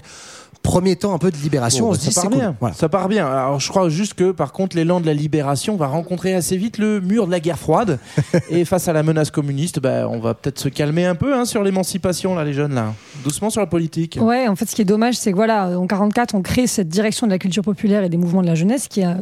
[0.61, 2.39] premier temps un peu de libération, Bon, on bah, se dit ça part cool.
[2.39, 2.55] bien.
[2.59, 2.75] Voilà.
[2.75, 3.27] Ça part bien.
[3.27, 6.77] Alors je crois juste que par contre l'élan de la libération va rencontrer assez vite
[6.77, 7.99] le mur de la guerre froide
[8.49, 11.45] et face à la menace communiste, bah, on va peut-être se calmer un peu hein,
[11.45, 12.93] sur l'émancipation là les jeunes là.
[13.23, 14.17] Doucement sur la politique.
[14.21, 16.89] Ouais, en fait, ce qui est dommage, c'est que voilà, en 44, on crée cette
[16.89, 19.15] direction de la culture populaire et des mouvements de la jeunesse, qui est euh,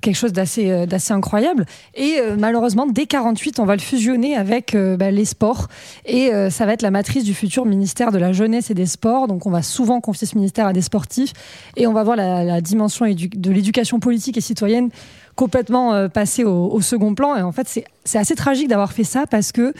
[0.00, 1.66] quelque chose d'assez euh, d'assez incroyable.
[1.94, 5.68] Et euh, malheureusement, dès 48, on va le fusionner avec euh, bah, les sports,
[6.06, 8.86] et euh, ça va être la matrice du futur ministère de la jeunesse et des
[8.86, 9.28] sports.
[9.28, 11.32] Donc, on va souvent confier ce ministère à des sportifs,
[11.76, 14.90] et on va voir la, dimension de l'éducation politique et citoyenne
[15.38, 17.36] complètement euh, passer au, second plan.
[17.36, 17.68] Et en fait,
[18.04, 19.72] c'est assez tragique d'avoir fait ça parce que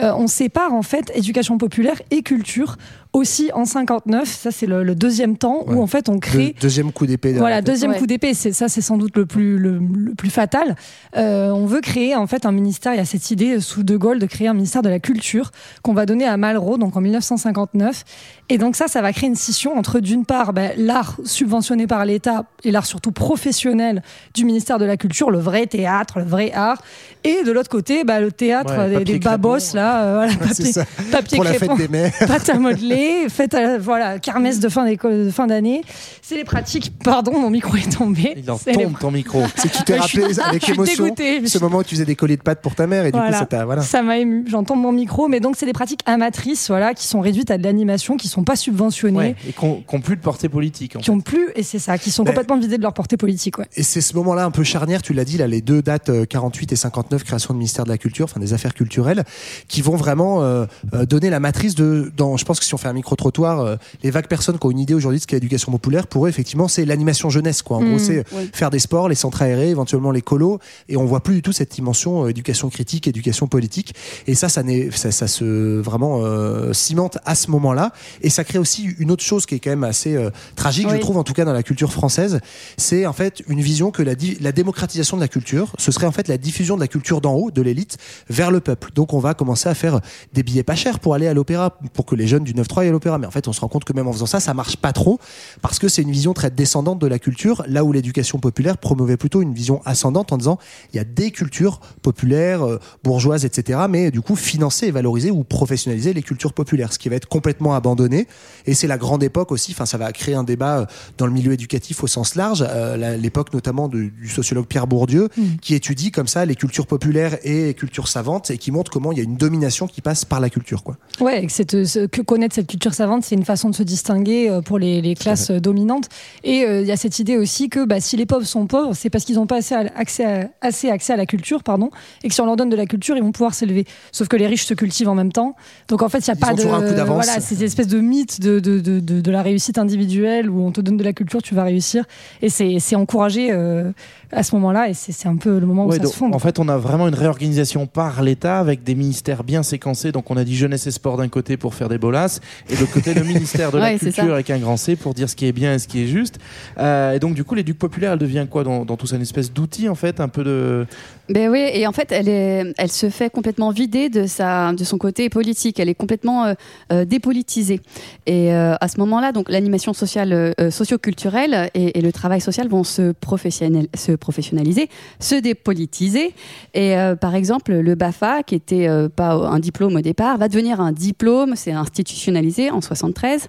[0.00, 2.76] euh, on sépare en fait éducation populaire et culture
[3.12, 4.26] aussi en 59.
[4.28, 6.46] Ça, c'est le, le deuxième temps où en fait on crée.
[6.54, 7.28] Deux- deuxième coup d'épée.
[7.28, 10.30] derrière Voilà, deuxième coup d'épée, c'est ça, c'est sans doute le plus le, le plus
[10.30, 10.74] fatal.
[11.16, 12.92] Euh, on veut créer en fait un ministère.
[12.92, 15.52] Il y a cette idée sous De Gaulle de créer un ministère de la culture
[15.82, 18.02] qu'on va donner à Malraux, donc en 1959.
[18.48, 22.04] Et donc ça, ça va créer une scission entre d'une part ben, l'art subventionné par
[22.04, 24.02] l'État et l'art surtout professionnel
[24.34, 26.82] du ministère de la culture, le vrai théâtre, le vrai art,
[27.22, 30.38] et de l'autre côté, ben, le théâtre Ouais, des, des babos là, euh, voilà, c'est
[30.62, 30.84] papier, ça.
[31.12, 32.12] papier Pour la crépon, fête des mères.
[32.26, 35.82] pâte à modeler, fête à, voilà, kermesse de fin d'école, de fin d'année.
[36.22, 36.92] C'est les pratiques.
[37.02, 38.34] Pardon, mon micro est tombé.
[38.36, 39.42] Il en les- tombe ton micro.
[39.56, 41.46] C'est que tu t'es suis- rappelé avec émotion dégoûtée.
[41.46, 43.32] ce moment où tu faisais des colliers de pâtes pour ta mère et du Voilà.
[43.32, 43.82] coup ça t'a voilà.
[43.82, 44.44] Ça m'a ému.
[44.48, 47.62] J'entends mon micro, mais donc c'est des pratiques amatrices, voilà, qui sont réduites à de
[47.64, 50.96] l'animation, qui sont pas subventionnées, Ouais, et qu'on qu'on plus de portée politique.
[50.96, 53.16] en qui ont plus, et c'est ça, qui sont Ben, complètement vidées de leur portée
[53.16, 53.66] politique, ouais.
[53.76, 56.24] Et c'est ce moment-là un peu charnière, tu l'as dit, là, les deux dates euh,
[56.24, 59.24] 48 et 59, création du ministère de la Culture, enfin des affaires culturelles,
[59.68, 62.12] qui vont vraiment euh, euh, donner la matrice de.
[62.16, 64.70] Dans, je pense que si on fait un micro-trottoir, euh, les vagues personnes qui ont
[64.70, 67.62] une idée aujourd'hui de ce qu'est l'éducation populaire, pour eux, effectivement, c'est l'animation jeunesse.
[67.62, 67.78] Quoi.
[67.78, 68.50] En Mmh, gros, c'est oui.
[68.52, 70.58] faire des sports, les centres aérés, éventuellement les colos,
[70.88, 73.94] et on voit plus du tout cette dimension euh, éducation critique, éducation politique.
[74.26, 77.92] Et ça, ça, n'est- ça, ça se vraiment euh, cimente à ce moment-là.
[78.22, 80.96] Et ça crée aussi une autre chose qui est quand même assez euh, tragique, je
[80.96, 82.40] trouve, en tout cas dans la culture française,
[82.76, 86.12] c'est en fait une vision que la, la démocratisation de la culture, ce serait en
[86.12, 87.98] fait la diffusion de la culture d'en haut, de l'élite,
[88.28, 88.90] vers le peuple.
[88.94, 90.00] Donc on va commencer à faire
[90.32, 92.88] des billets pas chers pour aller à l'opéra, pour que les jeunes du 9-3 aillent
[92.88, 93.18] à l'opéra.
[93.18, 94.92] Mais en fait, on se rend compte que même en faisant ça, ça marche pas
[94.92, 95.18] trop,
[95.62, 99.16] parce que c'est une vision très descendante de la culture, là où l'éducation populaire promouvait
[99.16, 100.58] plutôt une vision ascendante en disant
[100.92, 105.30] il y a des cultures populaires, euh, bourgeoises, etc., mais du coup financer et valoriser
[105.30, 108.26] ou professionnaliser les cultures populaires, ce qui va être complètement abandonné.
[108.66, 110.86] Et c'est la grande époque aussi, enfin ça va créer un débat euh,
[111.18, 115.56] dans le milieu éducatif au sens large, euh, l'époque notamment du sociologue Pierre Bourdieu, Mm.
[115.60, 119.12] qui étudie comme ça les cultures populaires et les cultures savantes et qui montre comment
[119.12, 119.53] il y a une domination
[119.86, 120.82] qui passe par la culture.
[120.82, 120.96] Quoi.
[121.20, 124.48] Ouais, que, cette- ce- que connaître cette culture savante, c'est une façon de se distinguer
[124.50, 126.08] euh, pour les, les classes euh, dominantes.
[126.42, 128.94] Et euh, il y a cette idée aussi que bah, si les pauvres sont pauvres,
[128.94, 131.90] c'est parce qu'ils n'ont pas assez, à- accès à, assez accès à la culture, pardon,
[132.22, 133.84] et que si on leur donne de la culture, ils vont pouvoir s'élever.
[134.12, 135.56] Sauf que les riches se cultivent en même temps.
[135.88, 136.66] Donc en fait, il n'y a Ils pas de.
[136.66, 137.12] un coup.
[137.14, 140.60] Voilà, c'est une espèce de mythe de, de, de, de, de la réussite individuelle où
[140.64, 142.04] on te donne de la culture, tu vas réussir.
[142.42, 143.92] Et c'est c'est encouragé euh,
[144.34, 146.34] à ce moment-là, et c'est un peu le moment où ça donc, se fonde.
[146.34, 150.12] en fait, on a vraiment une réorganisation par l'État avec des ministères bien séquencés.
[150.12, 152.80] Donc, on a dit jeunesse et sport d'un côté pour faire des bolasses, et de
[152.80, 155.28] l'autre côté, le ministère de la Ouais, c'est culture avec un grand C pour dire
[155.28, 156.38] ce qui est bien et ce qui est juste.
[156.78, 159.16] Euh, et donc, du coup, l'éduc populaire, elle devient quoi dans, dans tout ça?
[159.16, 160.86] Une espèce d'outil, en fait, un peu de.
[161.28, 164.84] Ben oui, et en fait, elle, est, elle se fait complètement vider de, sa, de
[164.84, 165.80] son côté politique.
[165.80, 166.54] Elle est complètement euh,
[166.92, 167.80] euh, dépolitisée.
[168.26, 172.68] Et euh, à ce moment-là, donc l'animation sociale, euh, socio-culturelle et, et le travail social
[172.68, 174.88] vont se, professionnel, se professionnaliser,
[175.20, 176.34] se dépolitiser.
[176.72, 180.48] Et euh, par exemple, le BAFA, qui était euh, pas un diplôme au départ, va
[180.48, 181.54] devenir un diplôme.
[181.56, 183.48] C'est institutionnalisé en 73.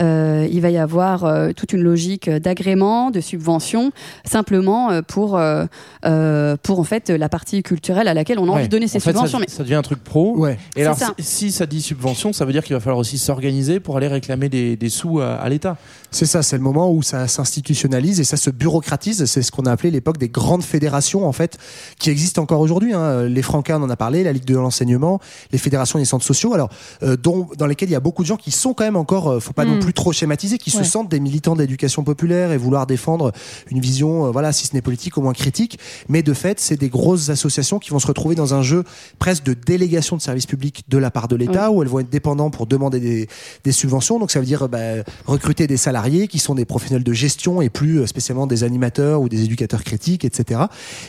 [0.00, 3.92] Euh, il va y avoir euh, toute une logique d'agrément, de subvention,
[4.24, 5.64] simplement pour euh,
[6.04, 8.64] euh, pour en fait la partie culturelle à laquelle on a envie Ouais.
[8.66, 9.38] de donner En ces fait, subventions.
[9.38, 10.36] Ça, mais ça devient un truc pro.
[10.36, 10.58] Ouais.
[10.76, 11.14] Et alors, ça.
[11.20, 14.08] si, si ça dit subvention, ça veut dire qu'il va falloir aussi s'organiser pour aller
[14.08, 15.76] réclamer des, des sous à, à l'État.
[16.10, 19.26] C'est ça, c'est le moment où ça s'institutionnalise et ça se bureaucratise.
[19.26, 21.58] C'est ce qu'on a appelé l'époque des grandes fédérations, en fait,
[21.98, 22.94] qui existent encore aujourd'hui.
[22.94, 23.24] Hein.
[23.24, 25.20] Les Francains, on en a parlé, la Ligue de l'enseignement,
[25.52, 26.70] les fédérations des centres sociaux, alors,
[27.02, 29.28] euh, dont, dans lesquelles il y a beaucoup de gens qui sont quand même encore,
[29.28, 29.80] euh, faut pas non Mm.
[29.80, 30.82] plus trop schématiser, qui Ouais.
[30.82, 33.32] se sentent des militants de l'éducation populaire et vouloir défendre
[33.70, 35.78] une vision, euh, voilà, si ce n'est politique, au moins critique.
[36.08, 38.84] Mais de fait, c'est des grosses associations qui vont se retrouver dans un jeu
[39.18, 42.08] presque de délégation de services publics de la part de l'État, où elles vont être
[42.10, 43.28] dépendantes pour demander des,
[43.64, 44.18] des subventions.
[44.18, 44.78] Donc ça veut dire euh, bah,
[45.26, 45.97] recruter des salariés
[46.28, 49.82] qui sont des professionnels de gestion et plus euh, spécialement des animateurs ou des éducateurs
[49.84, 50.60] critiques, etc.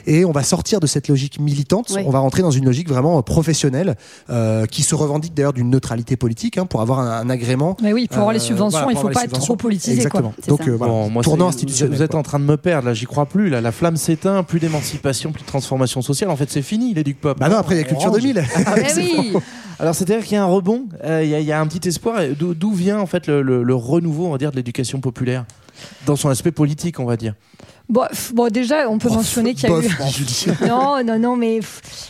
[0.08, 1.92] Et on va sortir de cette logique militante.
[1.96, 2.02] Oui.
[2.06, 3.96] On va rentrer dans une logique vraiment euh, professionnelle
[4.30, 7.78] euh, qui se revendique d'ailleurs d'une neutralité politique hein, pour avoir un, un agrément.
[7.82, 9.98] Mais oui, pour avoir les Euh, subventions, voilà, il pour faut pas être trop politisé.
[9.98, 10.34] Exactement.
[10.36, 10.44] Quoi.
[10.48, 10.70] Donc ça.
[10.70, 11.96] euh, voilà, Bon, moi, tournant institutionnel.
[11.96, 12.20] Vous êtes quoi.
[12.20, 13.50] en train de me perdre, là, j'y crois plus.
[13.50, 16.30] Là, la flamme s'éteint, plus d'émancipation, plus de transformation sociale.
[16.32, 17.38] En fait, c'est fini, les Duc Pop.
[17.40, 18.22] Bah non, après il y a Culture range.
[18.22, 18.44] 2000.
[18.78, 19.34] Eh oui
[19.80, 22.21] Alors, c'est-à-dire qu'il y a un rebond, euh, il y, a- un petit espoir.
[22.38, 25.45] D'où vient, en fait, le, le- le renouveau, on va dire, de l'éducation populaire?
[26.05, 27.34] Dans son aspect politique, on va dire.
[27.90, 30.52] Bon, bon, déjà, on peut mentionner qu'il y a Bof, eu.
[30.68, 31.60] non, non, non, mais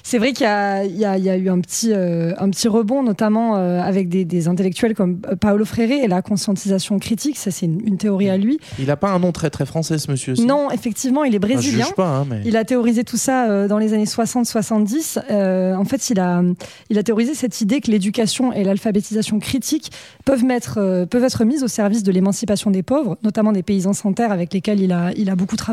[0.03, 2.33] c'est vrai qu'il y a, il y, a, il y a eu un petit, euh,
[2.37, 6.21] un petit rebond, notamment euh, avec des, des intellectuels comme euh, Paolo Freire et la
[6.21, 7.37] conscientisation critique.
[7.37, 8.59] Ça, c'est une, une théorie à lui.
[8.77, 10.45] Il n'a pas un nom très, très français, ce monsieur aussi?
[10.45, 11.87] Non, effectivement, il est brésilien.
[11.95, 12.41] pas, hein, mais.
[12.45, 15.19] Il a théorisé tout ça euh, dans les années 60-70.
[15.31, 16.41] Euh, en fait, il a,
[16.89, 19.91] il a théorisé cette idée que l'éducation et l'alphabétisation critique
[20.25, 23.93] peuvent, mettre, euh, peuvent être mises au service de l'émancipation des pauvres, notamment des paysans
[23.93, 25.68] sans terre avec lesquels il a, il a beaucoup travaillé,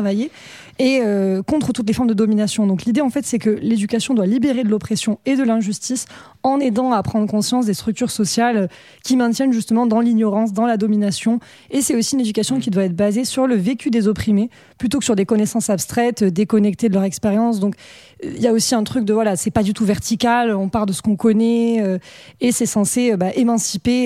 [0.79, 2.67] et euh, contre toutes les formes de domination.
[2.67, 6.05] Donc l'idée, en fait, c'est que l'éducation doit libérer de l'oppression et de l'injustice
[6.43, 8.69] en aidant à prendre conscience des structures sociales
[9.03, 11.39] qui maintiennent justement dans l'ignorance, dans la domination.
[11.71, 14.99] Et c'est aussi une éducation qui doit être basée sur le vécu des opprimés plutôt
[14.99, 17.59] que sur des connaissances abstraites, euh, déconnectées de leur expérience.
[17.59, 17.75] Donc
[18.23, 20.85] il y a aussi un truc de voilà, c'est pas du tout vertical, on part
[20.85, 21.97] de ce qu'on connaît euh,
[22.41, 24.05] et c'est censé bah, émanciper.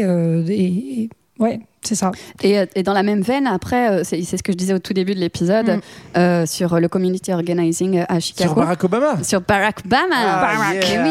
[0.49, 2.11] et- ouais, c'est ça.
[2.43, 4.79] Et, euh, et dans la même veine, après, euh, c'est ce que je disais au
[4.79, 5.79] tout début de l'épisode Mm.
[6.17, 8.49] euh, sur le community organizing à Chicago.
[8.51, 10.15] Sur Barack Obama Sur Barack Obama.
[10.15, 11.03] Ah, Barack, yeah.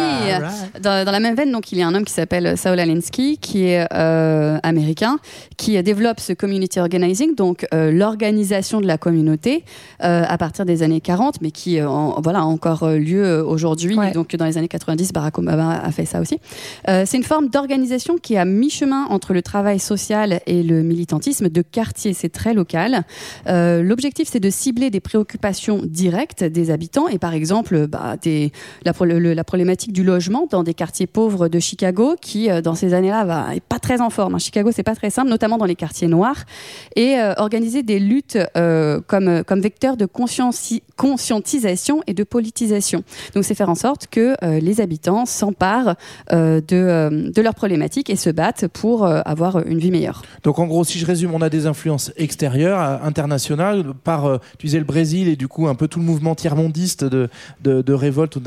[0.72, 0.80] oui.
[0.80, 3.38] Dans, dans la même veine, donc il y a un homme qui s'appelle Saul Alinsky,
[3.38, 5.18] qui est euh, américain,
[5.56, 9.64] qui développe ce community organizing, donc euh, l'organisation de la communauté
[10.04, 13.96] euh, à partir des années 40, mais qui en- voilà a encore lieu aujourd'hui.
[13.96, 14.12] Ouais.
[14.12, 16.38] Donc dans les années 90, Barack Obama a fait ça aussi.
[16.88, 20.82] Euh, c'est une forme d'organisation qui est à mi-chemin entre le travail social et le
[20.82, 22.14] militantisme de quartier.
[22.14, 23.04] C'est très local.
[23.46, 28.16] Euh, L'objectif, c'est de cibler des préoccupations directes des habitants et par exemple bah,
[28.84, 33.24] la, problématique du logement dans des quartiers pauvres de Chicago qui, euh, dans ces années-là,
[33.24, 34.34] va est pas très en forme.
[34.34, 34.38] hein.
[34.38, 36.44] Chicago, c'est pas très simple, notamment dans les quartiers noirs.
[36.96, 38.38] Et euh, organiser des luttes
[39.06, 43.02] comme, vecteur de conscientisation et de politisation.
[43.34, 45.96] Donc, c'est faire en sorte que les habitants s'emparent
[46.30, 46.60] de,
[47.30, 50.22] de leurs problématiques et se battent pour avoir une vie meilleure.
[50.58, 54.66] En gros, si je résume, on a des influences extérieures, euh, internationales, par, euh, tu
[54.66, 57.28] disais le Brésil et du coup un peu tout le mouvement tiers-mondiste de,
[57.62, 58.40] de, révolte au-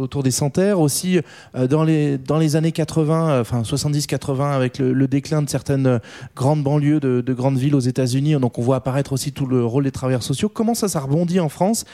[0.00, 0.80] autour des sans-terres.
[0.80, 1.20] Aussi
[1.56, 6.00] euh, dans, les, dans les années 80, euh, enfin 70-80, avec le, déclin de certaines
[6.36, 8.34] grandes banlieues de, de grandes villes aux États-Unis.
[8.40, 10.48] Donc on voit apparaître aussi tout le rôle des travailleurs sociaux.
[10.48, 11.84] Comment ça, ça rebondit en France?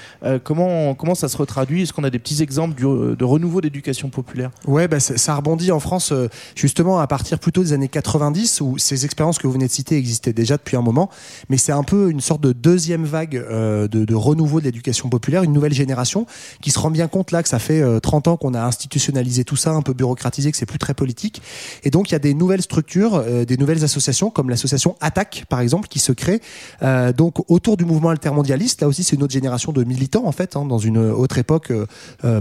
[0.44, 1.82] Comment, comment ça se retraduit?
[1.82, 4.50] Est-ce qu'on a des petits exemples de renouveau d'éducation populaire?
[4.66, 6.12] Ouais, bah, ça rebondit en France
[6.54, 9.96] justement à partir plutôt des années 90 où ces expériences que vous venez de citer
[9.96, 11.10] existaient déjà depuis un moment,
[11.48, 15.42] mais c'est un peu une sorte de deuxième vague euh, de, renouveau de l'éducation populaire,
[15.42, 16.26] une nouvelle génération
[16.60, 19.44] qui se rend bien compte là que ça fait euh, 30 ans qu'on a institutionnalisé
[19.44, 21.42] tout ça, un peu bureaucratisé, que c'est plus très politique,
[21.84, 25.44] et donc il y a des nouvelles structures, euh, des nouvelles associations comme l'association Attaque
[25.48, 26.40] par exemple qui se crée
[26.82, 28.80] euh, donc autour du mouvement altermondialiste.
[28.82, 31.72] Là aussi c'est une autre génération de militants en fait hein, dans une autre époque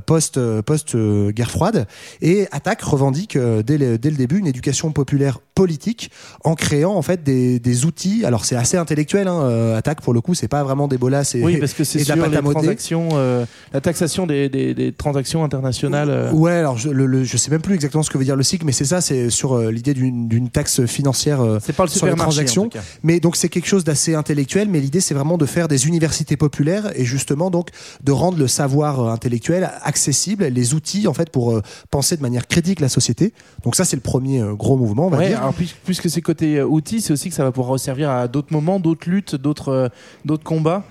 [0.05, 0.95] post post
[1.31, 1.87] guerre froide
[2.21, 6.11] et Attaque revendique dès, le, dès le début une éducation populaire politique
[6.43, 8.25] en créant en fait des, des outils.
[8.25, 9.27] Alors c'est assez intellectuel.
[9.27, 11.83] Hein, euh, Attaque pour le coup, c'est pas vraiment des bolas et Oui, parce que
[11.85, 16.09] c'est la sur pâte les transactions, euh, la taxation des, des- des transactions internationales.
[16.09, 16.31] euh.
[16.31, 18.43] Ouais, alors je, le, le- je sais même plus exactement ce que veut dire le
[18.43, 22.05] SIC, mais c'est ça, c'est sur euh, l'idée d'une taxe financière C'est pas le sur
[22.05, 22.69] les transactions.
[23.03, 26.35] Mais donc c'est quelque chose d'assez intellectuel, mais l'idée c'est vraiment de faire des universités
[26.37, 27.69] populaires et justement donc
[28.03, 32.79] de rendre le savoir intellectuel accessible, les outils en fait pour penser de manière critique
[32.79, 33.33] la société.
[33.63, 35.39] Donc ça c'est le premier gros mouvement, on va Ouais, dire.
[35.41, 36.65] alors puis- puisque c'est côté euh,
[37.01, 39.87] c'est aussi que ça va pouvoir servir à d'autres moments, d'autres luttes, d'autres euh,
[40.23, 40.83] d'autres combats.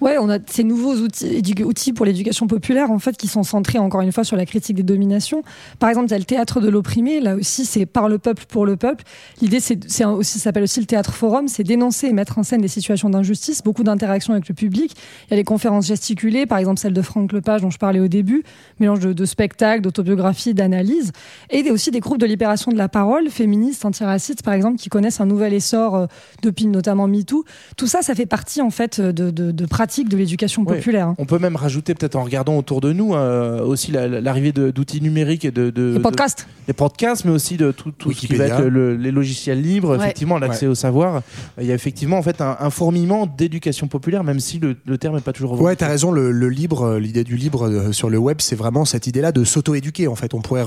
[0.00, 4.00] Ouais, on a ces nouveaux outils, pour l'éducation populaire, en fait, qui sont centrés encore
[4.00, 5.42] une fois sur la critique des dominations.
[5.78, 7.20] Par exemple, il y a le théâtre de l'opprimé.
[7.20, 9.04] Là aussi, c'est par le peuple pour le peuple.
[9.40, 12.68] L'idée, c'est aussi, s'appelle aussi le théâtre forum, c'est dénoncer et mettre en scène des
[12.68, 14.94] situations d'injustice, beaucoup d'interactions avec le public.
[15.26, 18.00] Il y a les conférences gesticulées, par exemple celle de Franck Lepage dont je parlais
[18.00, 18.42] au début,
[18.78, 21.12] mélange de, de spectacles, d'autobiographie, d'analyse,
[21.50, 24.88] et des- aussi des groupes de libération de la parole, féministes, antiracistes, par exemple, qui
[24.88, 26.06] connaissent un nouvel l'essor euh,
[26.42, 27.44] depuis notamment MeToo.
[27.76, 31.08] Tout ça, ça fait partie en fait de, de, de pratiques de l'éducation populaire.
[31.08, 31.14] hein.
[31.18, 35.00] On peut même rajouter, peut-être en regardant autour de nous, euh, aussi la- l'arrivée d'outils
[35.00, 36.40] numériques et de, de- Les podcasts.
[36.40, 39.60] de- les podcasts, mais aussi de tout, tout ce qui va être le- les logiciels
[39.60, 39.96] libres, Ouais.
[40.04, 41.22] effectivement, l'accès au savoir.
[41.60, 44.98] Il y a effectivement en fait un, un fourmillement d'éducation populaire, même si le, le
[44.98, 45.60] terme n'est pas toujours.
[45.60, 46.10] Ouais, t'as raison.
[46.12, 49.32] Le, le libre, euh, l'idée du libre euh, sur le web, c'est vraiment cette idée-là
[49.32, 50.08] de s'auto-éduquer.
[50.08, 50.64] En fait, on pourrait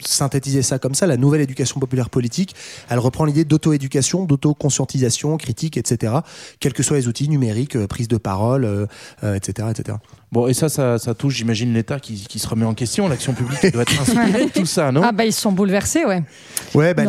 [0.00, 1.06] synthétiser ça comme ça.
[1.06, 2.54] La nouvelle éducation populaire politique,
[2.88, 6.14] elle reprend l'idée d'auto-éducation, d'auto-conscientisation, critique, etc.
[6.60, 8.86] Quels que soient les outils numériques, prise de parole, euh,
[9.24, 9.96] euh, etc., etc.
[10.36, 13.32] Bon, et ça, ça, ça touche, j'imagine, l'État qui, qui se remet en question, l'action
[13.32, 16.04] publique qui doit être inspirée de tout ça, non Ah bah ils se sont bouleversés,
[16.04, 16.22] ouais.
[16.74, 17.04] Ouais, bah,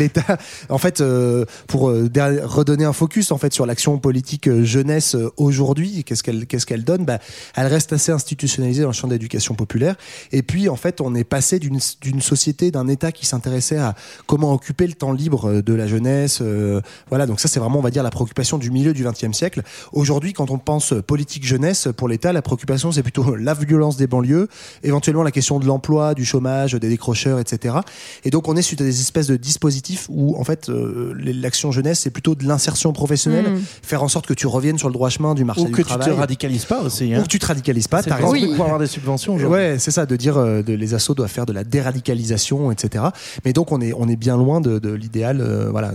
[0.00, 2.10] l'État, en fait, euh, pour euh,
[2.42, 6.82] redonner un focus en fait sur l'action politique euh, jeunesse aujourd'hui, qu'est-ce qu'elle qu'est-ce qu'elle
[6.82, 7.04] donne?
[7.04, 7.20] Bah,
[7.54, 9.94] elle reste assez institutionnalisée dans le champ de l'éducation populaire.
[10.32, 13.94] Et puis, en fait, on est passé d'une société, d'un État qui s'intéressait à
[14.26, 16.40] comment occuper le temps libre de la jeunesse.
[16.40, 19.30] euh, voilà, donc ça, c'est vraiment, on va dire, la préoccupation du milieu du XXe
[19.30, 19.62] siècle.
[19.92, 24.06] Aujourd'hui, quand on pense politique jeunesse pour l'État, la préoccupation, c'est plutôt la violence des
[24.06, 24.48] banlieues,
[24.82, 27.76] éventuellement la question de l'emploi, du chômage, des décrocheurs, etc.
[28.24, 31.72] Et donc, on est suite à des espèces de dispositifs où, en fait, euh, l'action
[31.72, 33.60] jeunesse, c'est plutôt de l'insertion professionnelle, Mm.
[33.82, 35.82] faire en sorte que tu reviennes sur le droit chemin du marché Ou du que
[35.82, 36.06] tu travail.
[36.08, 37.12] te radicalises pas aussi.
[37.14, 37.20] hein.
[37.20, 38.30] Ou que tu te radicalises pas, C'est t'as raison.
[38.30, 39.36] truc pour avoir des subventions.
[39.36, 43.04] Ouais, c'est ça, de dire euh, de, les assos doivent faire de la déradicalisation, etc.
[43.44, 45.92] Mais donc on est on est bien loin de, de l'idéal, euh, voilà,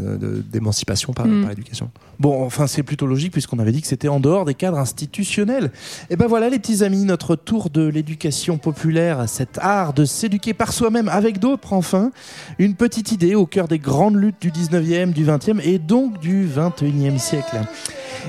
[0.51, 1.41] d'émancipation par, Mm.
[1.41, 1.89] par l'éducation.
[2.19, 5.71] Bon, enfin, c'est plutôt logique puisqu'on avait dit que c'était en dehors des cadres institutionnels.
[6.09, 10.53] Et ben voilà, les petits amis, notre tour de l'éducation populaire, cet art de s'éduquer
[10.53, 12.11] par soi-même avec d'autres, enfin.
[12.57, 16.47] Une petite idée au cœur des grandes luttes du 19e, du 20e et donc du
[16.47, 17.61] 21e siècle.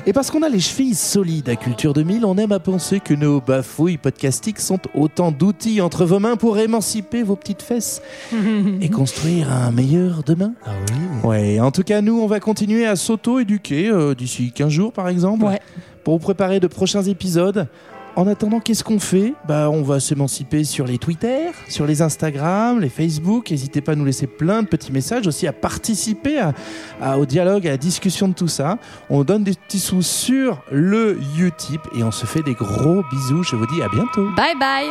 [0.07, 3.15] Et parce qu'on a les chevilles solides à Culture 2000, on aime à penser que
[3.15, 8.03] nos bafouilles podcastiques sont autant d'outils entre vos mains pour émanciper vos petites fesses
[8.81, 10.53] et construire un meilleur demain.
[10.65, 11.29] Ah oui.
[11.29, 15.09] Ouais, en tout cas, nous, on va continuer à s'auto-éduquer euh, d'ici 15 jours, par
[15.09, 15.47] exemple,
[16.05, 17.69] pour vous préparer de prochains épisodes.
[18.21, 22.79] En attendant, qu'est-ce qu'on fait Bah, on va s'émanciper sur les Twitter, sur les Instagram,
[22.79, 23.51] les Facebook.
[23.51, 26.47] N'hésitez pas à nous laisser plein de petits messages, aussi à participer
[27.17, 28.77] au dialogue, à la discussion de tout ça.
[29.09, 33.43] On donne des petits sous sur le Utip et on se fait des gros bisous.
[33.43, 34.29] Je vous dis à bientôt.
[34.37, 34.91] Bye bye